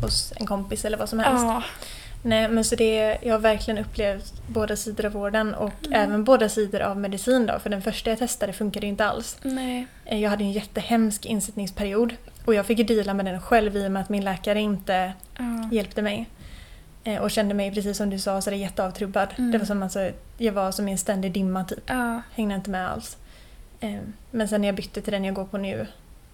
[0.02, 1.43] hos en kompis eller vad som helst.
[1.43, 1.63] Ja.
[2.28, 6.02] Nej, men så det, jag har verkligen upplevt båda sidor av vården och Mm.
[6.02, 7.60] även båda sidor av medicin då.
[7.60, 9.38] För den första jag testade funkade ju inte alls.
[9.44, 9.88] Nej.
[10.06, 12.13] Eh, Jag hade en jättehemsk insättningsperiod
[12.46, 15.13] och jag fick ju deala med den själv i och med att min läkare inte
[15.38, 15.70] Ja.
[15.72, 16.30] hjälpte mig.
[17.04, 19.30] Eh, Och kände mig, precis som du sa, så det jätteavtrubbad.
[19.38, 19.52] Mm.
[19.52, 21.80] Det var som alltså, jag var som i en ständig dimma typ.
[21.86, 22.22] Ja.
[22.36, 23.18] Hängde inte med alls.
[23.80, 24.00] Eh,
[24.32, 25.88] Men sen när jag bytte till den jag går på nu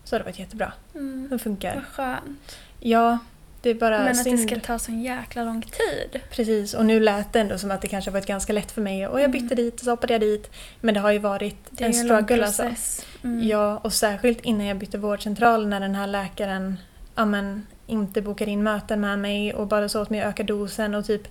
[0.04, 0.74] så har det varit jättebra.
[0.96, 1.28] Mm.
[1.30, 1.76] Den funkar.
[1.76, 2.58] Vad skönt.
[2.80, 3.18] Ja,
[3.64, 4.38] det är bara Men att synd.
[4.40, 6.22] det ska ta sån jäkla lång tid.
[6.32, 9.08] Precis, och nu lät det ändå som att det kanske varit ganska lätt för mig.
[9.08, 10.52] Och jag bytte dit och så hoppade jag dit.
[10.82, 12.64] Men det har ju varit Det en ju en struggle alltså.
[12.64, 13.06] process.
[13.24, 13.48] Mm.
[13.48, 16.78] Ja, och särskilt innan jag bytte vårdcentral när den här läkaren
[17.16, 20.44] ja, men, inte bokade in möten med mig och bara sa åt mig att öka
[20.44, 21.28] dosen och typ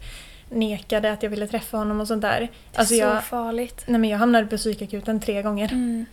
[0.50, 2.40] nekade att jag ville träffa honom och sånt där.
[2.40, 3.84] Det är Alltså så jag, farligt.
[3.86, 5.72] nej, men jag hamnade på psykakuten tre gånger.
[5.72, 6.06] Mm.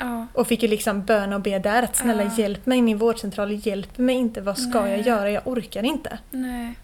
[0.00, 0.26] Ja.
[0.34, 2.30] Och fick ju liksom böna och be där att snälla Ja.
[2.38, 4.90] hjälp mig, min vårdcentral hjälp mig inte, vad ska Nej.
[4.90, 5.30] jag göra?
[5.30, 6.18] Jag orkar inte.
[6.30, 6.74] Nej.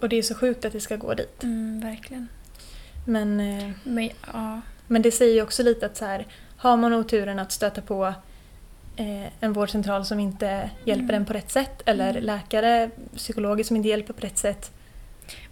[0.00, 1.42] Och det är så sjukt att det ska gå dit.
[1.42, 2.28] Mm, verkligen.
[3.06, 4.60] Men, eh, Men, ja.
[4.86, 8.14] men det säger ju också lite att så här, har man oturen att stöta på
[8.96, 11.14] eh, en vårdcentral som inte hjälper Mm.
[11.14, 12.24] en på rätt sätt eller Mm.
[12.24, 14.70] läkare, psykologer som inte hjälper på rätt sätt.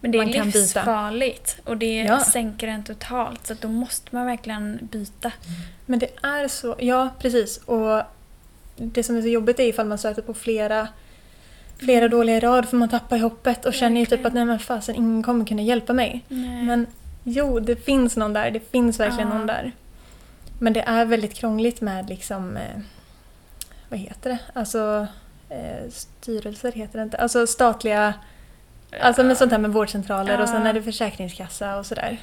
[0.01, 0.59] Men det är Man kan byta.
[0.59, 2.21] livsfarligt och det Ja.
[2.21, 5.33] sänker en totalt så då måste man verkligen byta.
[5.87, 7.57] Men det är så, ja precis.
[7.59, 8.03] Och
[8.77, 10.89] det som är så jobbigt är ifall man stöter på flera,
[11.79, 12.11] flera Mm.
[12.11, 15.23] dåliga rad för man tappar hoppet och känner ju typ att nej men fasen ingen
[15.23, 16.25] kommer kunna hjälpa mig.
[16.29, 16.63] Nej.
[16.63, 16.87] Men
[17.25, 18.51] jo, det finns någon där.
[18.51, 19.35] Det finns verkligen Ja.
[19.39, 19.73] någon där.
[20.59, 22.81] Men det är väldigt krångligt med liksom, eh,
[23.89, 24.39] vad heter det?
[24.53, 25.07] Alltså
[25.49, 27.17] eh, styrelser heter det inte.
[27.17, 28.15] Alltså statliga,
[29.01, 30.69] alltså med sånt här med vårdcentraler och sen Ja.
[30.69, 32.17] är det Försäkringskassa och sådär.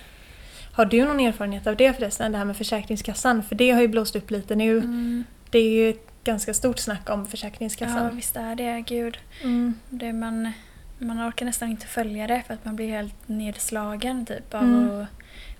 [0.73, 3.43] Har du någon erfarenhet av det förresten, det här med Försäkringskassan?
[3.43, 4.77] För det har ju blåst upp lite nu.
[4.77, 5.23] Mm.
[5.49, 8.15] Det är ju ett ganska stort snack om Ja, Försäkringskassan.
[8.15, 8.81] visst är det.
[8.87, 9.17] Gud.
[9.43, 9.73] Mm.
[9.89, 10.51] Det man,
[10.97, 15.01] man orkar nästan inte följa det för att man blir helt nedslagen typ av Mm.
[15.01, 15.07] att,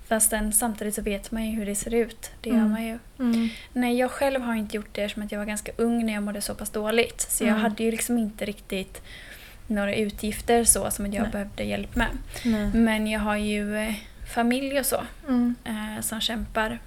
[0.08, 2.30] Fastän samtidigt så vet man ju hur det ser ut.
[2.40, 2.70] Det gör Mm.
[2.70, 2.98] man ju.
[3.18, 3.48] Mm.
[3.72, 6.40] Nej, jag själv har inte gjort det eftersom jag var ganska ung när jag mådde
[6.40, 7.20] så pass dåligt.
[7.20, 7.62] Så jag Mm.
[7.62, 9.02] hade ju liksom inte riktigt
[9.66, 11.32] några utgifter så som jag Nej.
[11.32, 12.08] behövde hjälp med.
[12.44, 12.70] Nej.
[12.74, 13.94] Men jag har ju eh,
[14.34, 15.54] familj och så Mm.
[15.64, 16.78] eh, som kämpar.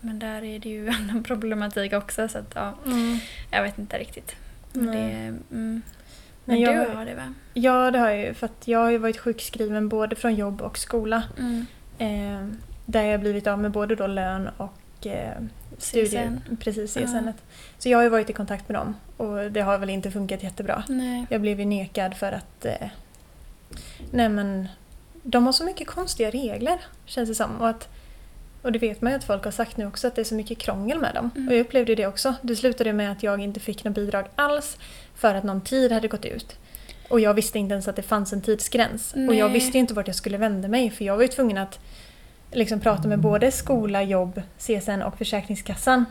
[0.00, 3.18] Men där är det ju annan problematik också så att ja, Mm.
[3.50, 4.36] jag vet inte riktigt.
[4.72, 4.96] Men, Nej.
[5.12, 5.42] det, mm.
[5.50, 5.82] Men
[6.44, 7.34] Men jag- du har det va?
[7.54, 8.34] Ja, det har jag ju.
[8.34, 11.22] För att jag har ju varit sjukskriven både från jobb och skola.
[11.38, 11.66] Mm.
[11.98, 15.32] Eh, där jag blivit av med både då lön och eh.
[15.78, 16.56] CSN.
[16.60, 17.06] Precis, Ja.
[17.06, 17.28] CSN.
[17.78, 20.42] Så jag har ju varit i kontakt med dem och det har väl inte funkat
[20.42, 20.82] jättebra.
[20.88, 21.26] Nej.
[21.30, 22.88] Jag blev ju nekad för att eh,
[24.10, 24.68] nej men
[25.22, 27.60] de har så mycket konstiga regler känns det som.
[27.60, 27.88] Och, att,
[28.62, 30.34] och det vet man ju att folk har sagt nu också att det är så
[30.34, 31.30] mycket krångel med dem.
[31.36, 31.48] Mm.
[31.48, 32.34] Och jag upplevde det också.
[32.42, 34.76] Det slutade med att jag inte fick något bidrag alls
[35.14, 36.56] för att någon tid hade gått ut.
[37.08, 39.12] Och jag visste inte ens att det fanns en tidsgräns.
[39.12, 39.52] Och jag Nej.
[39.52, 41.78] visste ju inte vart jag skulle vända mig för jag var ju tvungen att
[42.54, 46.04] liksom prata med både skola, jobb, CSN och Försäkringskassan.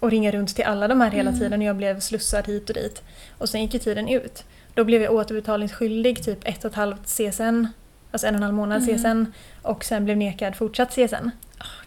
[0.00, 1.40] Och ringa runt till alla de här hela Mm.
[1.40, 3.02] tiden och jag blev slussad hit och dit.
[3.38, 4.44] Och sen gick ju tiden ut.
[4.74, 7.66] Då blev jag återbetalningsskyldig typ ett och ett halvt CSN,
[8.10, 8.98] alltså en och en halv månad Mm.
[8.98, 9.32] CSN.
[9.62, 11.30] Och sen blev nekad fortsatt CSN.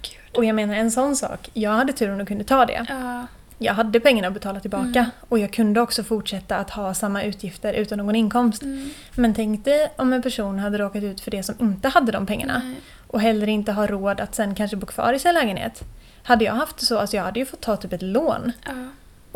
[0.01, 0.37] Gud.
[0.37, 2.85] Och jag menar en sån sak, jag hade turen att kunna ta det.
[2.89, 3.27] Ja.
[3.59, 5.09] Jag hade pengarna att betala tillbaka Mm.
[5.29, 8.63] och jag kunde också fortsätta att ha samma utgifter utan någon inkomst.
[8.63, 8.89] Mm.
[9.15, 12.25] Men tänk dig om en person hade råkat ut för det som inte hade de
[12.25, 12.75] pengarna Nej.
[13.07, 15.83] Och heller inte har råd att sen kanske bo kvar i sin lägenhet.
[16.23, 18.73] Hade jag haft det så, alltså jag hade ju fått ta typ ett lån Ja.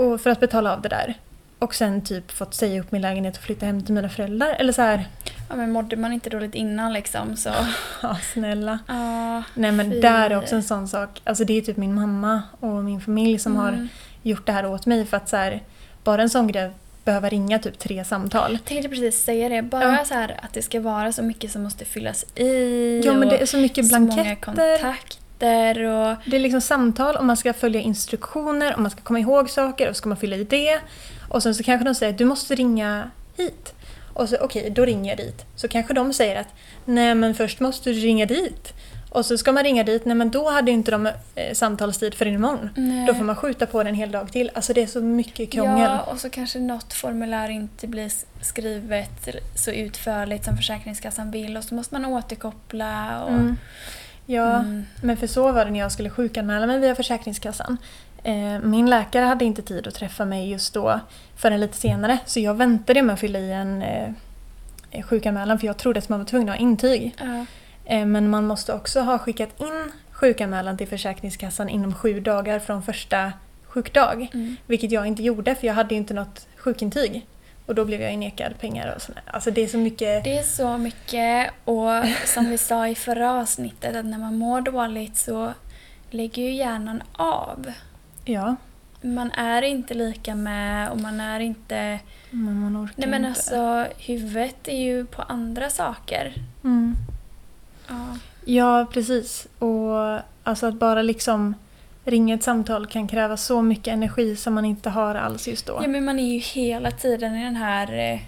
[0.04, 1.14] och för att betala av det där.
[1.60, 4.56] Och sen typ fått säga upp min lägenhet och flytta hem till mina föräldrar.
[4.60, 5.06] Eller så här,
[5.50, 7.50] ja, men mådde man inte dåligt innan liksom så...
[8.02, 8.80] ja snälla.
[8.88, 9.44] Ja.
[9.54, 10.00] Nej men Fy.
[10.02, 11.22] där är också en sån sak.
[11.24, 13.88] Alltså det är typ min mamma och min familj som har Mm.
[14.22, 15.64] gjort det här åt mig för att så här,
[16.04, 16.72] bara en sån grej
[17.06, 18.52] behöva ringa typ tre samtal.
[18.52, 19.62] Jag tänkte precis säga det.
[19.62, 20.06] Bara Ja.
[20.06, 23.02] så här att det ska vara så mycket som måste fyllas i.
[23.06, 24.42] Ja men det är så mycket så många blanketter.
[24.78, 26.16] kontakter och...
[26.26, 29.90] Det är liksom samtal och man ska följa instruktioner och man ska komma ihåg saker
[29.90, 30.80] och så ska man fylla i det.
[31.30, 33.74] Och sen så kanske de säger att du måste ringa hit.
[34.14, 35.46] Och så okej, då ringer jag dit.
[35.56, 36.48] Så kanske de säger att
[36.86, 38.74] nej men först måste du ringa dit.
[39.14, 41.14] Och så ska man ringa dit, nej men då hade inte de eh,
[41.54, 42.70] samtalstid för imorgon.
[42.76, 43.06] Nej.
[43.08, 44.52] Då får man skjuta på det en hel dag till.
[44.54, 45.80] Alltså det är så mycket krångel.
[45.92, 51.64] Ja, och så kanske något formulär inte blir skrivet så utförligt som Försäkringskassan vill och
[51.64, 53.24] så måste man återkoppla.
[53.24, 53.58] Och, Mm.
[54.26, 54.86] Ja, Mm.
[55.02, 57.78] men för så var det när jag skulle sjukanmäla mig via Försäkringskassan.
[58.24, 61.00] Eh, min läkare hade inte tid att träffa mig just då
[61.38, 62.18] förrän lite senare.
[62.26, 66.20] Så jag väntade med att fylla i en eh, sjukanmälan för jag trodde att man
[66.20, 67.16] var tvungen att ha intyg.
[67.20, 67.46] Ja.
[67.92, 72.84] Eh, men man måste också ha skickat in sjukanmälan till Försäkringskassan inom sju dagar från
[72.84, 73.34] första
[73.68, 74.28] sjukdag.
[74.34, 74.56] Mm.
[74.68, 77.28] Vilket jag inte gjorde för jag hade ju inte något sjukintyg.
[77.66, 79.24] Och då blev jag ju nekad pengar och sådär.
[79.26, 80.24] Alltså det är så mycket...
[80.24, 81.90] Det är så mycket och
[82.26, 85.54] som vi sa i förra avsnittet att när man mår dåligt så
[86.10, 87.72] lägger ju hjärnan av.
[88.26, 88.56] Ja,
[89.02, 92.00] Man är inte lika med och man är inte...
[92.30, 93.40] men man orkar Nej men inte.
[93.40, 96.34] alltså huvudet är ju på andra saker.
[96.64, 96.96] Mm.
[97.92, 98.18] Ja.
[98.46, 99.48] Ja, precis.
[99.60, 101.56] Och alltså att bara liksom
[102.06, 105.80] ringa ett samtal kan kräva så mycket energi som man inte har alls just då.
[105.82, 108.14] ja men man är ju hela tiden i den här...
[108.14, 108.20] Eh,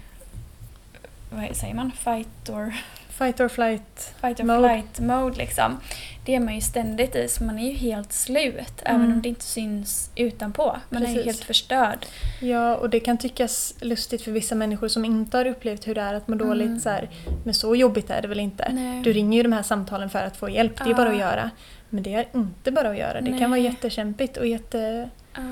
[1.30, 1.92] vad säger man?
[1.92, 2.74] Fight or...
[3.18, 4.14] Fight or flight.
[4.20, 4.68] Fight or Mode.
[4.68, 5.80] flight mode liksom.
[6.24, 9.12] Det är man ju ständigt i så man är ju helt slut även Mm.
[9.12, 10.76] om det inte syns utanpå.
[10.88, 11.26] Man är ju Precis.
[11.26, 12.06] helt förstörd.
[12.40, 16.00] Ja, och det kan tyckas lustigt för vissa människor som inte har upplevt hur det
[16.00, 16.66] är att må dåligt.
[16.68, 16.80] Mm.
[16.80, 17.10] Så här,
[17.44, 18.68] men så jobbigt är det väl inte?
[18.72, 19.02] Nej.
[19.02, 20.96] Du ringer ju de här samtalen för att få hjälp, det är Ja.
[20.96, 21.50] bara att göra.
[21.90, 23.20] Men det är inte bara att göra.
[23.20, 23.64] Det kan vara Nej.
[23.70, 25.08] jättekämpigt och jätte...
[25.34, 25.42] Ja.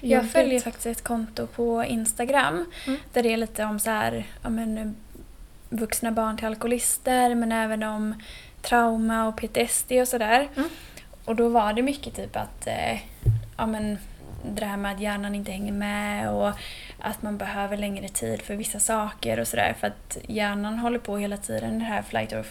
[0.00, 2.98] Jag följer faktiskt ett konto på Instagram Mm.
[3.12, 4.96] där det är lite om så här, ja, men,
[5.72, 8.14] vuxna barn till alkoholister men även om
[8.62, 10.48] trauma och PTSD och sådär.
[10.56, 10.68] Mm.
[11.24, 12.98] Och då var det mycket typ att eh,
[13.58, 13.98] ja, men,
[14.44, 16.50] det här med att hjärnan inte hänger med och
[17.00, 19.74] att man behöver längre tid för vissa saker och sådär.
[19.80, 22.44] För att hjärnan håller på hela tiden det här flight or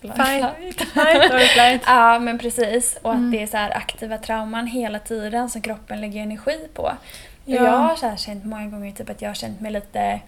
[0.00, 1.82] Fight, fight or flight.
[1.86, 2.98] Ja, men precis.
[3.02, 3.26] Och Mm.
[3.26, 6.82] att det är så aktiva trauman hela tiden som kroppen lägger energi på.
[6.82, 6.92] Och
[7.44, 7.64] Ja.
[7.64, 10.20] jag har så här känt många gånger typ att jag har känt mig lite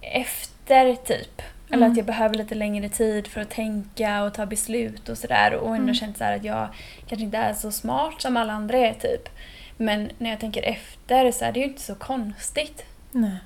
[0.00, 1.42] efter typ.
[1.68, 1.90] Eller Mm.
[1.90, 5.54] att jag behöver lite längre tid för att tänka och ta beslut och sådär.
[5.54, 5.94] Och ändå Mm.
[5.94, 6.68] känt så att jag
[7.06, 9.28] kanske inte är så smart som alla andra är typ.
[9.76, 12.84] Men när jag tänker efter så är det ju inte så konstigt.
[13.10, 13.36] Nej.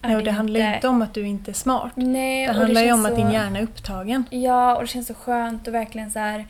[0.00, 1.92] Nej, och det handlar ju inte- om att du inte är smart.
[1.94, 4.24] Nej, Det handlar ju känns om att din hjärna är upptagen.
[4.30, 6.46] Ja, och det känns så skönt att verkligen så här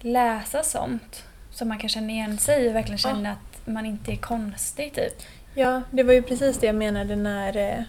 [0.00, 1.24] läsa sånt.
[1.50, 3.10] Så man kan känna igen sig och verkligen Ja.
[3.10, 5.22] känna att man inte är konstig typ.
[5.54, 7.84] Ja, det var ju precis det jag menade när...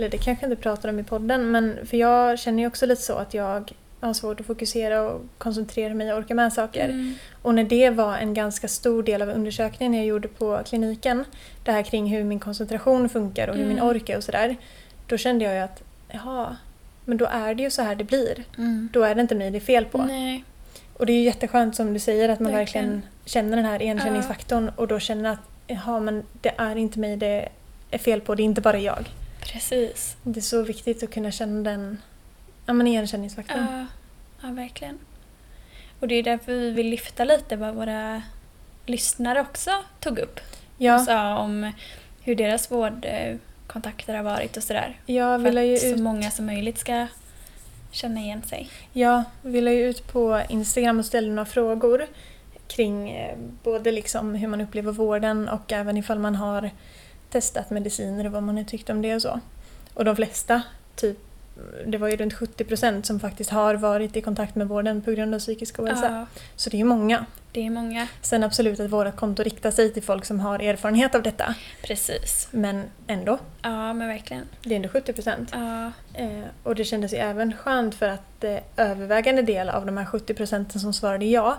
[0.00, 2.86] Eller det kanske jag inte pratar om i podden, men för jag känner ju också
[2.86, 6.84] lite så att jag har svårt att fokusera och koncentrera mig och orka med saker.
[6.84, 7.14] Mm.
[7.42, 11.24] Och när det var en ganska stor del av undersökningen jag gjorde på kliniken,
[11.64, 13.88] det här kring hur min koncentration funkar och hur min Mm.
[13.88, 14.56] ork är och sådär,
[15.06, 16.56] då kände jag ju att jaha,
[17.04, 18.44] men då är det ju så här det blir.
[18.58, 18.88] Mm.
[18.92, 19.98] Då är det inte mig det är fel på.
[19.98, 20.44] Nej.
[20.92, 23.06] Och det är ju jätteskönt som du säger att man verkligen, Verkligen.
[23.24, 27.48] känner den här igenkänningsfaktorn och då känner att jaha, men det är inte mig det
[27.90, 29.08] är fel på, det är inte bara jag.
[29.52, 30.16] Precis.
[30.22, 32.02] Det är så viktigt att kunna känna den
[32.66, 33.66] ja, men igenkänningsfaktorn.
[33.70, 33.86] Ja,
[34.48, 34.98] ja, verkligen.
[36.00, 38.22] Och det är därför vi vill lyfta lite vad våra
[38.86, 40.40] lyssnare också tog upp.
[40.78, 41.72] Ja, Och sa om
[42.22, 45.00] hur deras vårdkontakter har varit och sådär.
[45.06, 47.06] jag För vill ju att så ut, många som möjligt ska
[47.90, 48.68] känna igen sig.
[48.92, 52.06] ja, vi la ju ut på Instagram och ställde några frågor
[52.68, 56.70] kring eh, både liksom hur man upplever vården och även ifall man har
[57.30, 59.40] testat mediciner och vad man har tyckt om det och så.
[59.94, 60.62] Och de flesta,
[60.96, 61.18] typ,
[61.86, 65.34] det var ju runt 70% som faktiskt har varit i kontakt med vården på grund
[65.34, 66.10] av psykisk ohälsa.
[66.10, 67.26] Ja, Så det är många.
[67.52, 68.08] det är många.
[68.22, 71.54] Sen absolut att våra konto riktar sig till folk som har erfarenhet av detta.
[71.82, 72.48] Precis.
[72.50, 74.44] Men ändå, Ja, men verkligen.
[74.62, 75.48] det är ändå 70%.
[75.52, 79.96] Ja, Eh, och det kändes ju även skönt för att eh, övervägande del av de
[79.96, 81.56] här 70% som svarade ja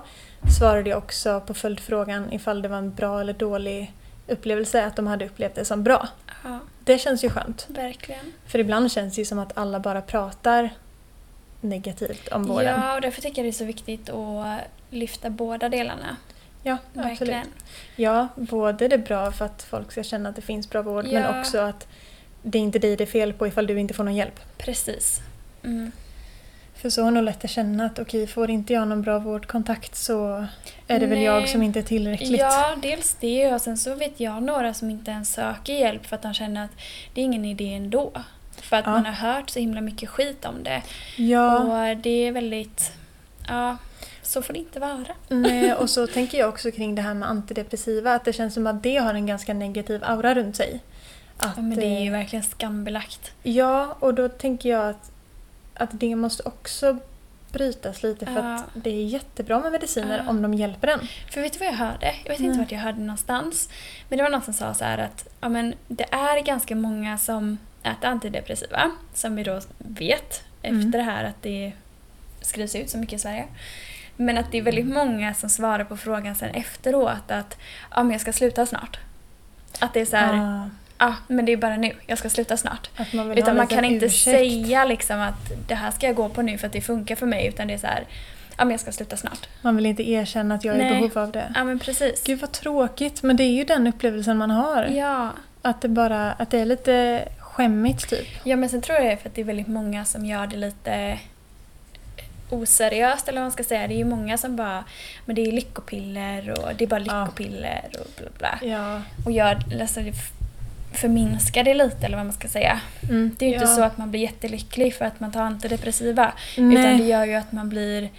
[0.60, 3.94] svarade också på följdfrågan ifall det var en bra eller dålig
[4.28, 6.08] upplevelse, att de hade upplevt det som bra.
[6.44, 7.66] ja, Det känns ju skönt.
[7.70, 8.34] verkligen.
[8.46, 10.70] För ibland känns det ju som att alla bara pratar
[11.62, 12.80] negativt om vården.
[12.82, 16.16] Ja, och därför tycker jag det är så viktigt att lyfta båda delarna.
[16.64, 17.36] Ja, absolut.
[17.96, 21.12] Ja, både det bra för att folk ska känna att det finns bra vård Ja.
[21.20, 21.88] men också att
[22.44, 24.40] det är inte dig det är fel på ifall du inte får någon hjälp.
[24.58, 25.20] Precis.
[25.64, 25.92] Mm.
[26.82, 29.96] För så är nog lätt att känna att okej, får inte jag någon bra vårdkontakt
[29.96, 30.46] så
[30.88, 31.24] är det väl Nej.
[31.24, 32.40] jag som inte är tillräckligt.
[32.40, 36.16] Ja, dels det och sen så vet jag några som inte ens söker hjälp för
[36.16, 36.72] att de känner att
[37.14, 38.12] det är ingen idé ändå.
[38.62, 38.92] För att Ja.
[38.92, 40.82] man har hört så himla mycket skit om det.
[41.16, 42.92] Ja, Och det är väldigt...
[43.48, 43.78] Ja,
[44.22, 45.06] så får det inte vara.
[45.28, 48.68] nej, och så tänker jag också kring det här med antidepressiva, att det känns som
[48.68, 50.80] att det har en ganska negativ aura runt sig.
[51.38, 53.32] Att, Ja, men det är ju eh, verkligen skambelagt.
[53.44, 55.12] Ja, och då tänker jag att,
[55.82, 56.98] att det måste också
[57.52, 58.56] brytas lite för Ja.
[58.56, 60.30] att det är jättebra med mediciner Ja.
[60.30, 61.00] om de hjälper en.
[61.32, 62.16] För vet du vad jag hörde?
[62.24, 62.60] Jag vet inte Nej.
[62.60, 63.70] vart jag hörde någonstans.
[64.10, 67.18] Men det var någon som sa så här att ja, men det är ganska många
[67.18, 68.92] som äter antidepressiva.
[69.14, 70.80] Som vi då vet Mm.
[70.80, 71.72] efter det här att det
[72.42, 73.46] skrivs ut så mycket i Sverige.
[74.16, 77.58] Men att det är väldigt många som svarar på frågan sen efteråt att
[77.92, 79.00] ja, men jag ska sluta snart.
[79.80, 80.70] Att det är så här, ja
[81.04, 82.90] Ah, men det är bara nu, jag ska sluta snart.
[83.36, 84.38] Utan man kan inte ursäkt.
[84.38, 87.26] säga liksom att det här ska jag gå på nu för att det funkar för
[87.26, 87.48] mig.
[87.48, 88.04] Utan det är så här,
[88.58, 89.48] ja men jag ska sluta snart.
[89.62, 91.52] Man vill inte erkänna att jag är i behov av det.
[91.56, 92.24] Ja men precis.
[92.24, 94.84] Gud vad tråkigt, men det är ju den upplevelsen man har.
[94.84, 95.30] Ja.
[95.62, 98.28] Att det bara att det är lite skämmigt typ.
[98.44, 100.48] ja men sen tror jag det är för att det är väldigt många som gör
[100.48, 101.20] det lite
[102.50, 103.88] oseriöst eller vad man ska säga.
[103.88, 104.84] Det är ju många som bara,
[105.26, 107.22] men det är lyckopiller och det är bara Ja.
[107.24, 108.70] lyckopiller och bla bla.
[108.70, 109.02] Ja.
[109.26, 110.00] Och gör, alltså,
[110.92, 112.80] det f- förminskar det lite eller vad man ska säga.
[113.10, 113.76] Mm, Det är ju inte ja.
[113.76, 116.32] så att man blir jättelycklig för att man tar antidepressiva.
[116.58, 116.78] Nej.
[116.80, 118.10] Utan det gör ju att man blir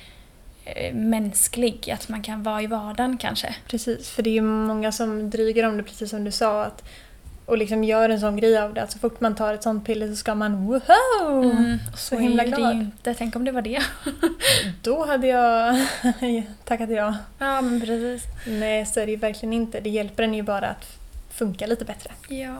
[0.65, 3.55] eh, mänsklig, att man kan vara i vardagen kanske.
[3.69, 6.65] Precis, för det är ju många som dryger om det precis som du sa.
[6.65, 6.85] Att,
[7.46, 8.83] och liksom gör en sån grej av det.
[8.83, 11.51] Att så fort man tar ett sånt piller så ska man woho!
[11.51, 12.75] Mm, Så är himla det glad.
[12.75, 13.15] ju inte.
[13.15, 13.83] Tänk om det var det.
[14.83, 15.75] Då hade jag
[16.65, 17.15] tackat ja.
[17.38, 18.23] Ja men precis.
[18.46, 19.81] Nej, så är det ju verkligen inte.
[19.81, 20.99] Det hjälper en ju bara att
[21.33, 22.11] funka lite bättre.
[22.29, 22.57] Ja.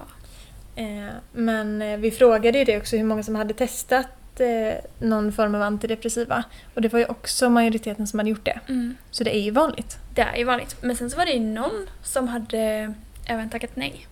[0.77, 5.33] Eh, men eh, vi frågade ju det också hur många som hade testat eh, någon
[5.33, 6.45] form av antidepressiva.
[6.75, 8.61] Och det var ju också majoriteten som hade gjort det.
[8.69, 8.97] Mm.
[9.11, 9.99] Så det är ju vanligt.
[10.15, 10.77] Det är ju vanligt.
[10.83, 12.95] Men sen så var det ju någon som hade
[13.27, 14.07] även tackat nej.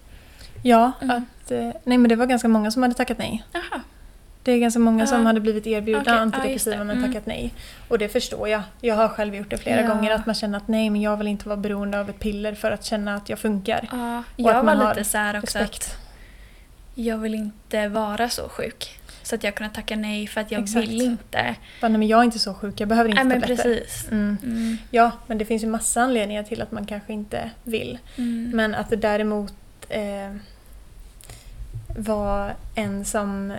[0.62, 1.16] Ja, Mm.
[1.16, 1.50] att...
[1.84, 3.44] Nej men det var ganska många som hade tackat nej.
[3.52, 3.80] Jaha.
[4.50, 7.10] Det är ganska många som hade blivit erbjudna ja, antidepressiva men Mm.
[7.12, 7.54] tackat nej.
[7.88, 8.62] Och det förstår jag.
[8.80, 11.26] Jag har själv gjort det flera gånger att man känner att nej men jag vill
[11.26, 13.88] inte vara beroende av ett piller för att känna att jag funkar.
[13.92, 15.82] Ja, jag var lite så här också Respekt.
[15.84, 15.96] att
[16.94, 19.00] jag vill inte vara så sjuk.
[19.22, 20.88] Så att jag kunde tacka nej för att jag Exakt.
[20.88, 21.42] vill inte.
[21.82, 23.74] Nej men jag är inte så sjuk, jag behöver inte Nej men tabletter.
[23.80, 24.08] precis.
[24.10, 24.36] Mm.
[24.42, 24.76] Mm.
[24.90, 27.98] Ja, men det finns ju massa anledningar till att man kanske inte vill.
[28.18, 28.50] Mm.
[28.54, 29.52] Men att det däremot
[29.88, 30.34] eh,
[31.96, 33.52] var en som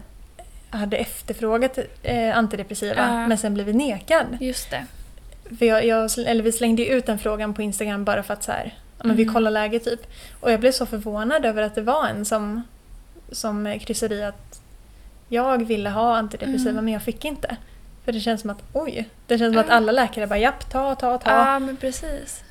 [0.72, 3.28] hade efterfrågat eh, antidepressiva Ja.
[3.28, 4.26] men sen blivit nekad.
[4.40, 4.86] Just det.
[5.58, 8.44] För jag, jag, eller vi slängde ju ut den frågan på Instagram bara för att
[8.44, 9.34] så här, men vi Mm.
[9.34, 10.08] kollar läget typ.
[10.40, 12.64] Och jag blev så förvånad över att det var en som,
[13.32, 14.62] som kryssade i att
[15.30, 16.86] jag ville ha antidepressiva Mm.
[16.86, 17.56] men jag fick inte.
[18.06, 20.96] För det känns som att oj, det känns som att alla läkare bara japp, ta,
[20.96, 21.30] ta, ta.
[21.30, 22.44] Ja men precis.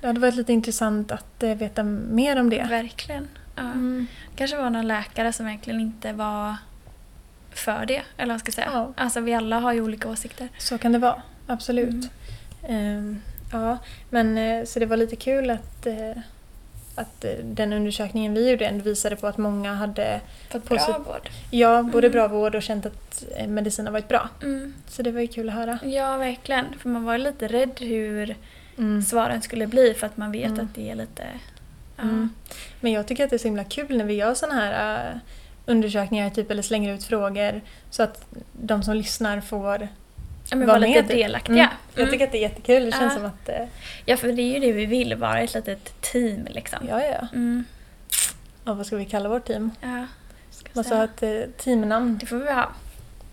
[0.00, 2.66] Det hade varit lite intressant att eh, veta mer om det.
[2.70, 3.28] Verkligen.
[3.56, 3.62] Ja.
[3.62, 4.06] Mm.
[4.36, 6.56] kanske var någon läkare som verkligen inte var
[7.58, 8.02] för det.
[8.16, 8.70] Eller vad ska säga.
[8.72, 8.92] Ja.
[8.96, 10.48] Alltså vi alla har ju olika åsikter.
[10.58, 11.88] Så kan det vara, absolut.
[11.88, 12.08] Mm.
[12.98, 13.20] Ehm,
[13.52, 13.78] ja,
[14.10, 16.10] men eh, så det var lite kul att, eh,
[16.94, 21.28] att eh, den undersökningen vi gjorde visade på att många hade Fått bra vård.
[21.50, 22.12] ja, både Mm.
[22.16, 24.28] bra vård och känt att medicin har varit bra.
[24.42, 24.74] Mm.
[24.88, 25.78] Så det var ju kul att höra.
[25.82, 26.66] Ja verkligen.
[26.78, 28.36] För man var lite rädd hur
[28.78, 29.02] Mm.
[29.02, 30.60] svaren skulle bli för att man vet Mm.
[30.66, 31.22] att det är lite...
[31.96, 32.02] Ja.
[32.02, 32.30] Mm.
[32.80, 35.20] Men jag tycker att det är så himla kul när vi gör sådana här
[35.68, 37.60] undersökningar typ, eller slänger ut frågor
[37.90, 39.88] så att de som lyssnar får
[40.50, 41.08] Ja, men vara vara lite med.
[41.16, 41.56] delaktiga.
[41.56, 41.68] Mm.
[41.94, 42.12] Jag Mm.
[42.12, 42.84] tycker att det är jättekul.
[42.84, 43.16] Det känns Ja.
[43.18, 43.48] som att...
[43.48, 43.66] eh,
[44.04, 46.78] Ja, för det är ju det vi vill, vara ett litet team liksom.
[46.88, 47.26] Ja, ja.
[47.34, 47.64] Mm.
[48.64, 49.70] Och vad ska vi kalla vårt team?
[49.80, 50.06] Ja,
[50.50, 51.38] ska Måste ha säga.
[51.38, 52.18] ett eh, teamnamn.
[52.20, 52.68] Det får vi ha.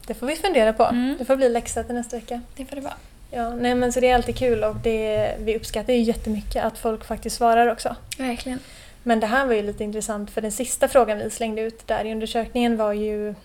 [0.08, 0.84] Det får vi fundera på.
[0.86, 1.16] Mm.
[1.20, 2.42] Det får bli läxa till nästa vecka.
[2.56, 2.94] Det får det vara.
[3.32, 6.78] Ja, nej men så det är alltid kul och det, vi uppskattar ju jättemycket att
[6.78, 7.96] folk faktiskt svarar också.
[8.18, 8.60] Verkligen.
[9.08, 12.06] Men det här var ju lite intressant för den sista frågan vi slängde ut där
[12.06, 13.36] i undersökningen var ju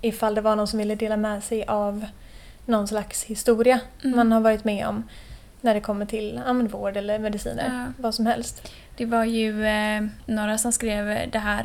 [0.00, 2.04] ifall det var någon som ville dela med sig av
[2.66, 4.16] någon slags historia Mm.
[4.16, 5.02] man har varit med om
[5.60, 7.92] när det kommer till ja, vård eller mediciner, Ja.
[8.02, 8.72] vad som helst.
[8.96, 11.62] Det var ju eh, några som skrev det här,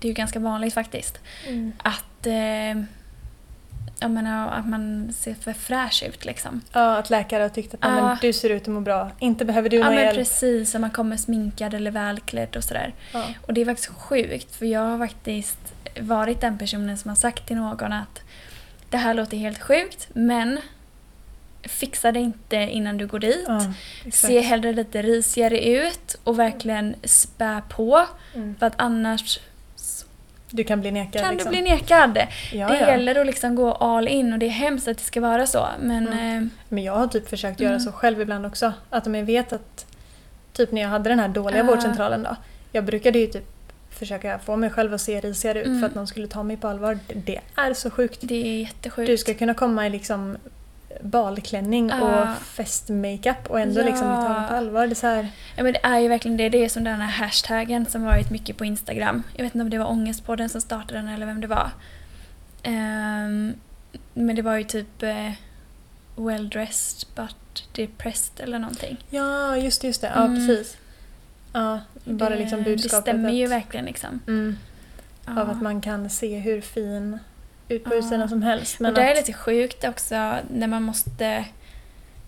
[0.00, 1.18] det är ju ganska vanligt faktiskt,
[1.82, 2.82] att, eh,
[4.02, 6.60] jag menar, att man ser för fräsch ut liksom.
[6.72, 7.90] Ja, att läkare har tyckt att ja.
[7.90, 10.16] men, du ser ut att må bra, inte behöver du Ja någon men hjälp.
[10.18, 12.94] precis, att man kommer sminkad eller välklädd och sådär.
[13.12, 13.24] Ja.
[13.46, 15.58] Och det är faktiskt sjukt för jag har faktiskt
[16.00, 18.20] varit den personen som har sagt till någon att
[18.90, 20.60] det här låter helt sjukt men
[21.62, 23.44] fixa det inte innan du går dit.
[23.48, 23.72] Ja.
[24.12, 28.54] Se hellre lite risigare ut och verkligen spä på Mm.
[28.58, 29.40] för att annars
[30.54, 31.22] Du kan bli nekad.
[31.22, 31.52] kan liksom.
[31.52, 32.18] du bli nekad.
[32.52, 32.90] ja, det ja.
[32.90, 35.66] gäller att liksom gå all in och det är hemskt att det ska vara så
[35.80, 36.36] men Mm.
[36.42, 37.80] eh, Men jag har typ försökt göra Mm.
[37.80, 38.72] så själv ibland också.
[38.90, 39.86] Att om jag vet att,
[40.52, 41.64] typ när jag hade den här dåliga Ja.
[41.64, 42.36] vårdcentralen då.
[42.72, 43.44] Jag brukade ju typ
[43.90, 45.80] försöka få mig själv att se risigare ut Mm.
[45.80, 46.98] för att någon skulle ta mig på allvar.
[47.14, 48.18] Det är så sjukt.
[48.22, 49.06] det är jättesjukt.
[49.06, 50.36] Du ska kunna komma i liksom
[51.02, 52.00] balklänning Ja.
[52.32, 54.16] och festmakeup och ändå liksom Ja.
[54.16, 54.86] bli tagen på allvar.
[54.86, 56.48] Det är så här, Ja men det är ju verkligen det.
[56.48, 59.22] Det är som den här hashtaggen som varit mycket på Instagram.
[59.36, 61.70] Jag vet inte om det var Ångestpodden som startade den eller vem det var.
[62.62, 63.54] Ehm,
[64.14, 65.30] men det var ju typ eh,
[66.16, 68.96] well dressed but depressed eller någonting.
[69.10, 70.12] ja, just det, just det.
[70.14, 70.34] Ja, Mm.
[70.48, 70.76] precis.
[71.52, 74.20] Ja, bara det, liksom budskapet Det stämmer ju verkligen liksom.
[74.26, 74.56] mm,
[75.26, 75.40] Ja.
[75.40, 77.18] av att man kan se hur fin
[77.68, 77.98] ut på Ja.
[77.98, 78.80] utsidan som helst.
[78.80, 81.44] Men och det är att, lite sjukt också när man måste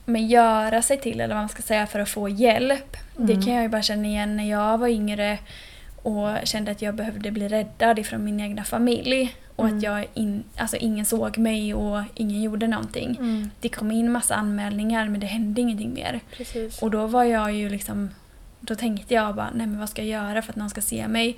[0.04, 2.96] men göra sig till, eller vad man ska säga, för att få hjälp.
[3.16, 3.44] Det Mm.
[3.44, 5.38] kan jag ju bara känna igen när jag var yngre
[6.02, 9.36] och kände att jag behövde bli räddad ifrån min egna familj.
[9.56, 9.76] Och Mm.
[9.76, 13.16] att jag in, alltså ingen såg mig och ingen gjorde någonting.
[13.18, 16.20] mm, Det kom in massa anmälningar men det hände ingenting mer.
[16.36, 16.82] precis.
[16.82, 18.10] Och då var jag ju liksom...
[18.60, 21.08] Då tänkte jag bara, nej men vad ska jag göra för att någon ska se
[21.08, 21.36] mig?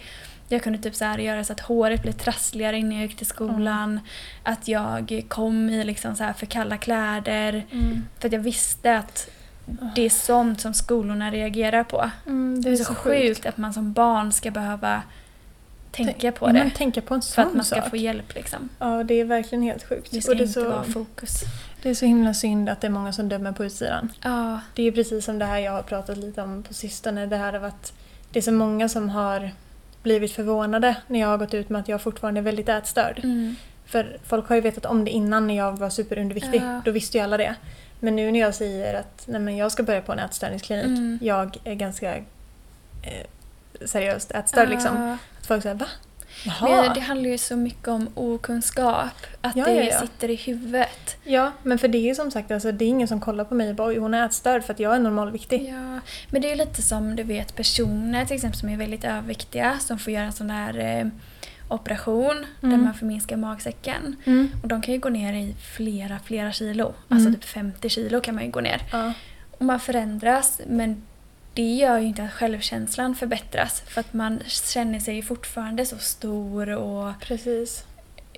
[0.48, 3.26] Jag kunde typ så här göra så att håret blev trassligare innan jag gick till
[3.26, 4.00] skolan.
[4.42, 7.64] Att jag kom i liksom så här för kalla kläder.
[7.72, 8.04] Mm.
[8.18, 9.28] För att jag visste att
[9.94, 12.10] det är sånt som skolorna reagerar på.
[12.26, 15.02] Mm, Det är så sjukt att man som barn ska behöva
[15.92, 16.70] tänka på det.
[16.76, 17.90] Tänka på en För att sån man ska sak.
[17.90, 18.68] få hjälp liksom.
[18.78, 20.10] Ja, det är verkligen helt sjukt.
[20.10, 21.40] Det ska Och det, är inte så, vara fokus.
[21.82, 24.12] det är så himla synd att det är många som dömer på utsidan.
[24.22, 27.26] Ja, Det är precis som det här jag har pratat lite om på sistone.
[27.26, 27.92] Det här av att
[28.30, 29.50] det är så många som har
[30.06, 33.20] blivit förvånade när jag har gått ut med att jag fortfarande är väldigt ätstörd.
[33.24, 33.56] mm.
[33.86, 36.62] För folk har ju vetat om det innan när jag var superunderviktig.
[36.62, 36.82] Ja.
[36.84, 37.54] Då visste ju alla det.
[38.00, 40.86] Men nu när jag säger att nej, men jag ska börja på en ätstörningsklinik.
[40.86, 41.18] Mm.
[41.22, 43.26] Jag är ganska eh,
[43.84, 44.96] seriöst ätstörd liksom.
[44.96, 45.16] Ja.
[45.40, 45.86] Att folk säger va?
[46.62, 49.08] Men det handlar ju så mycket om okunskap.
[49.40, 50.00] Att Ja, det ja, ja.
[50.00, 51.16] sitter i huvudet.
[51.24, 53.54] Ja, men för det är ju som sagt alltså, det är ingen som kollar på
[53.54, 55.68] mig och bara hon är ätstörd för att jag är normalviktig.
[55.68, 59.04] Ja, men det är ju lite som du vet personer till exempel som är väldigt
[59.04, 61.06] överviktiga som får göra en sån där eh,
[61.68, 62.84] operation där Mm.
[62.84, 64.16] man förminskar magsäcken.
[64.24, 64.48] Mm.
[64.62, 66.94] Och de kan ju gå ner i flera, flera kilo.
[67.08, 67.34] Alltså Mm.
[67.40, 68.82] typ 50 kilo kan man ju gå ner.
[68.92, 69.12] Ja.
[69.50, 71.02] Och man förändras men
[71.56, 73.80] det gör ju inte att självkänslan förbättras.
[73.86, 77.84] För att man känner sig ju fortfarande så stor och Precis.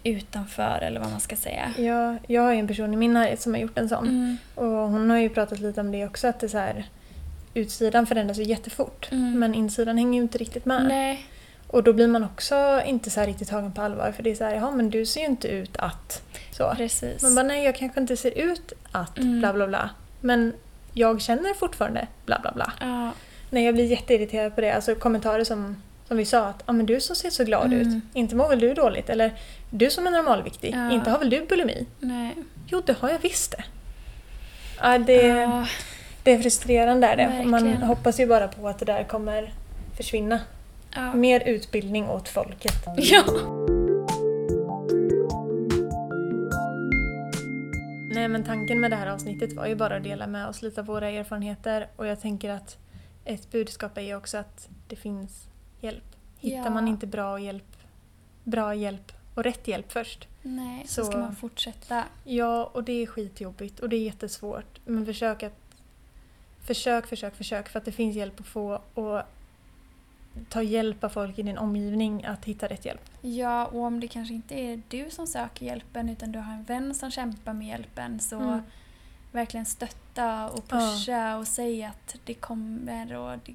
[0.05, 1.73] utanför eller vad man ska säga.
[1.79, 4.07] Jag, jag har ju en person i min närhet som har gjort en sån.
[4.09, 4.37] Mm.
[4.55, 6.85] Och hon har ju pratat lite om det också, att det är så här,
[7.55, 9.09] utsidan förändras ju jättefort.
[9.13, 9.39] Mm.
[9.39, 10.85] Men insidan hänger ju inte riktigt med.
[10.89, 11.27] Nej.
[11.67, 14.13] Och då blir man också inte så riktigt tagen på allvar.
[14.13, 16.23] För det är så här, ja men du ser ju inte ut att...
[16.57, 16.75] Så.
[16.77, 17.23] Precis.
[17.23, 19.39] Man bara, nej jag kanske inte ser ut att Mm.
[19.39, 19.91] bla bla bla.
[20.21, 20.53] Men
[20.99, 22.73] jag känner fortfarande bla bla bla.
[22.81, 23.11] ja.
[23.51, 24.71] Nej jag blir jätteirriterad på det.
[24.75, 27.81] Alltså kommentarer som, som vi sa att, ja men du som ser så glad Mm.
[27.81, 28.03] ut.
[28.15, 29.11] Inte mår väl du dåligt?
[29.11, 29.33] Eller
[29.71, 30.75] du som är normalviktig.
[30.75, 30.91] Ja.
[30.93, 31.87] Inte har väl du bulimi?
[32.01, 32.35] Nej.
[32.67, 33.65] Jo det har jag visst det.
[34.83, 35.67] Ja, det, Ja.
[36.23, 37.45] det är frustrerande är det.
[37.45, 39.53] Man hoppas ju bara på att det där kommer
[39.97, 40.41] försvinna.
[41.15, 42.73] Mer utbildning åt folket.
[42.97, 43.25] ja.
[48.19, 50.81] Nej men tanken med det här avsnittet var ju bara att dela med oss lite
[50.81, 52.79] av våra erfarenheter och jag tänker att
[53.25, 55.49] ett budskap är ju också att det finns
[55.81, 56.05] hjälp.
[56.39, 56.71] Hittar Ja.
[56.71, 57.77] man inte bra hjälp,
[58.45, 60.29] bra hjälp och rätt hjälp först.
[60.43, 62.05] Nej, så, Så- ska man fortsätta.
[62.25, 64.81] Ja, och det är skitjobbigt och det är jättesvårt.
[64.85, 65.59] Men försök att...
[66.63, 69.23] Försök, försök, försök för att det finns hjälp att få och
[70.49, 73.01] ta hjälp av folk i din omgivning att hitta rätt hjälp.
[73.23, 76.65] Ja, och om det kanske inte är du som söker hjälpen utan du har en
[76.65, 78.63] vän som kämpar med hjälpen så Mm.
[79.33, 83.55] verkligen stötta och pusha och säga att det kommer och det,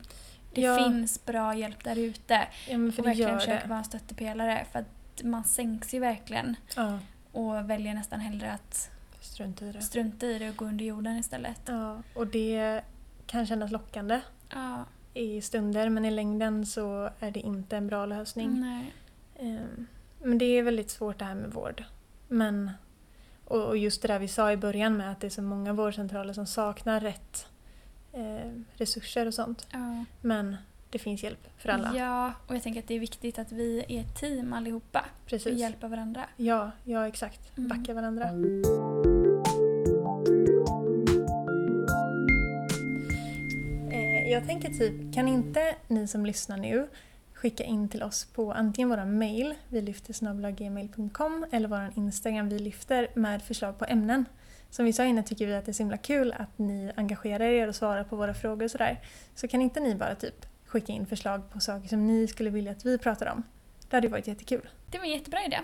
[0.54, 0.78] det Ja.
[0.78, 2.48] finns bra hjälp där ute.
[2.70, 7.00] Ja, Och verkligen försöka vara en stöttepelare för att man sänks ju verkligen Ja,
[7.32, 8.90] och väljer nästan hellre att
[9.22, 9.82] strunt i det.
[9.82, 11.62] strunta i det och gå under jorden istället.
[11.66, 12.82] Ja, och det
[13.28, 14.20] kan kännas lockande
[14.54, 18.62] Ja, i stunder men i längden så är det inte en bra lösning.
[18.62, 18.94] nej.
[19.36, 19.88] Ehm,
[20.22, 21.84] Men det är väldigt svårt det här med vård.
[22.28, 22.72] Men,
[23.46, 25.74] och och just det där vi sa i början med att det är så många
[25.74, 27.48] vårdcentraler som saknar rätt
[28.14, 29.68] eh, resurser och sånt.
[29.72, 30.06] Ja.
[30.22, 30.56] Men
[30.90, 31.92] det finns hjälp för alla.
[31.96, 35.30] Ja, och jag tänker att det är viktigt att vi är ett team allihopa och
[35.30, 35.60] Precis.
[35.60, 36.26] hjälper varandra.
[36.38, 37.58] Ja, ja, exakt.
[37.58, 37.70] Mm.
[37.70, 38.30] Backa varandra.
[44.34, 46.88] Jag tänker typ, kan inte ni som lyssnar nu
[47.34, 52.60] skicka in till oss på antingen våra mail, vi lyfter gmail.com eller våran Instagram, vi
[52.60, 54.26] lyfter med förslag på ämnen.
[54.70, 57.46] Som vi sa innan tycker vi att det är så himla kul att ni engagerar
[57.46, 59.00] er och svarar på våra frågor och sådär.
[59.36, 62.72] Så kan inte ni bara typ skicka in förslag på saker som ni skulle vilja
[62.72, 63.44] att vi pratar om?
[63.90, 64.70] Det hade varit jättekul.
[64.92, 65.60] Det var en jättebra idé.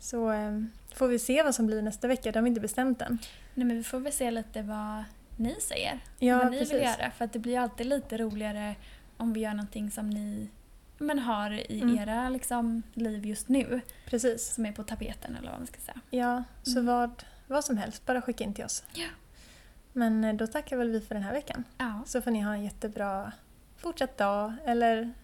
[0.00, 0.62] Så eh,
[0.94, 3.18] får vi se vad som blir nästa vecka, det har vi inte bestämt än.
[3.54, 5.04] Nej, men vi får väl se lite vad
[5.36, 5.98] ni säger.
[6.18, 6.74] Ja, vad ni precis.
[6.74, 7.10] vill göra.
[7.10, 8.74] För att det blir alltid lite roligare
[9.16, 10.48] om vi gör någonting som ni
[10.98, 11.98] men, har i Mm.
[11.98, 13.80] era liksom, liv just nu.
[14.06, 14.54] Precis.
[14.54, 16.00] Som är på tapeten eller vad man ska säga.
[16.10, 16.86] Ja, så Mm.
[16.86, 18.82] vad, vad som helst, bara skicka in till oss.
[18.92, 19.06] Ja.
[19.92, 21.64] Men eh, då tackar väl vi för den här veckan.
[21.78, 22.02] Ja.
[22.06, 23.32] Så får ni ha en jättebra
[23.76, 25.14] fortsatt dag, eller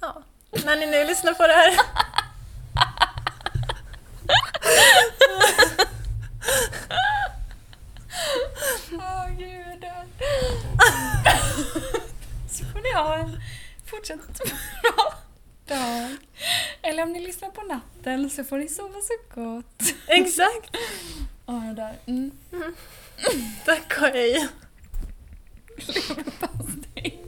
[0.00, 0.22] ja,
[0.64, 1.72] när ni nu lyssnar på det här.
[12.50, 13.40] Så får ni ha en
[13.90, 14.40] fortsatt
[14.82, 15.14] bra
[15.66, 16.16] dag.
[16.82, 19.94] Eller om ni lyssnar på natten så får ni sova så gott.
[20.08, 20.76] Exakt!
[21.46, 21.94] Ja, jag dör.
[22.06, 22.30] Mm.
[22.52, 22.74] Mm.
[23.64, 24.48] Tack och hej.
[25.76, 27.22] Leverpastej.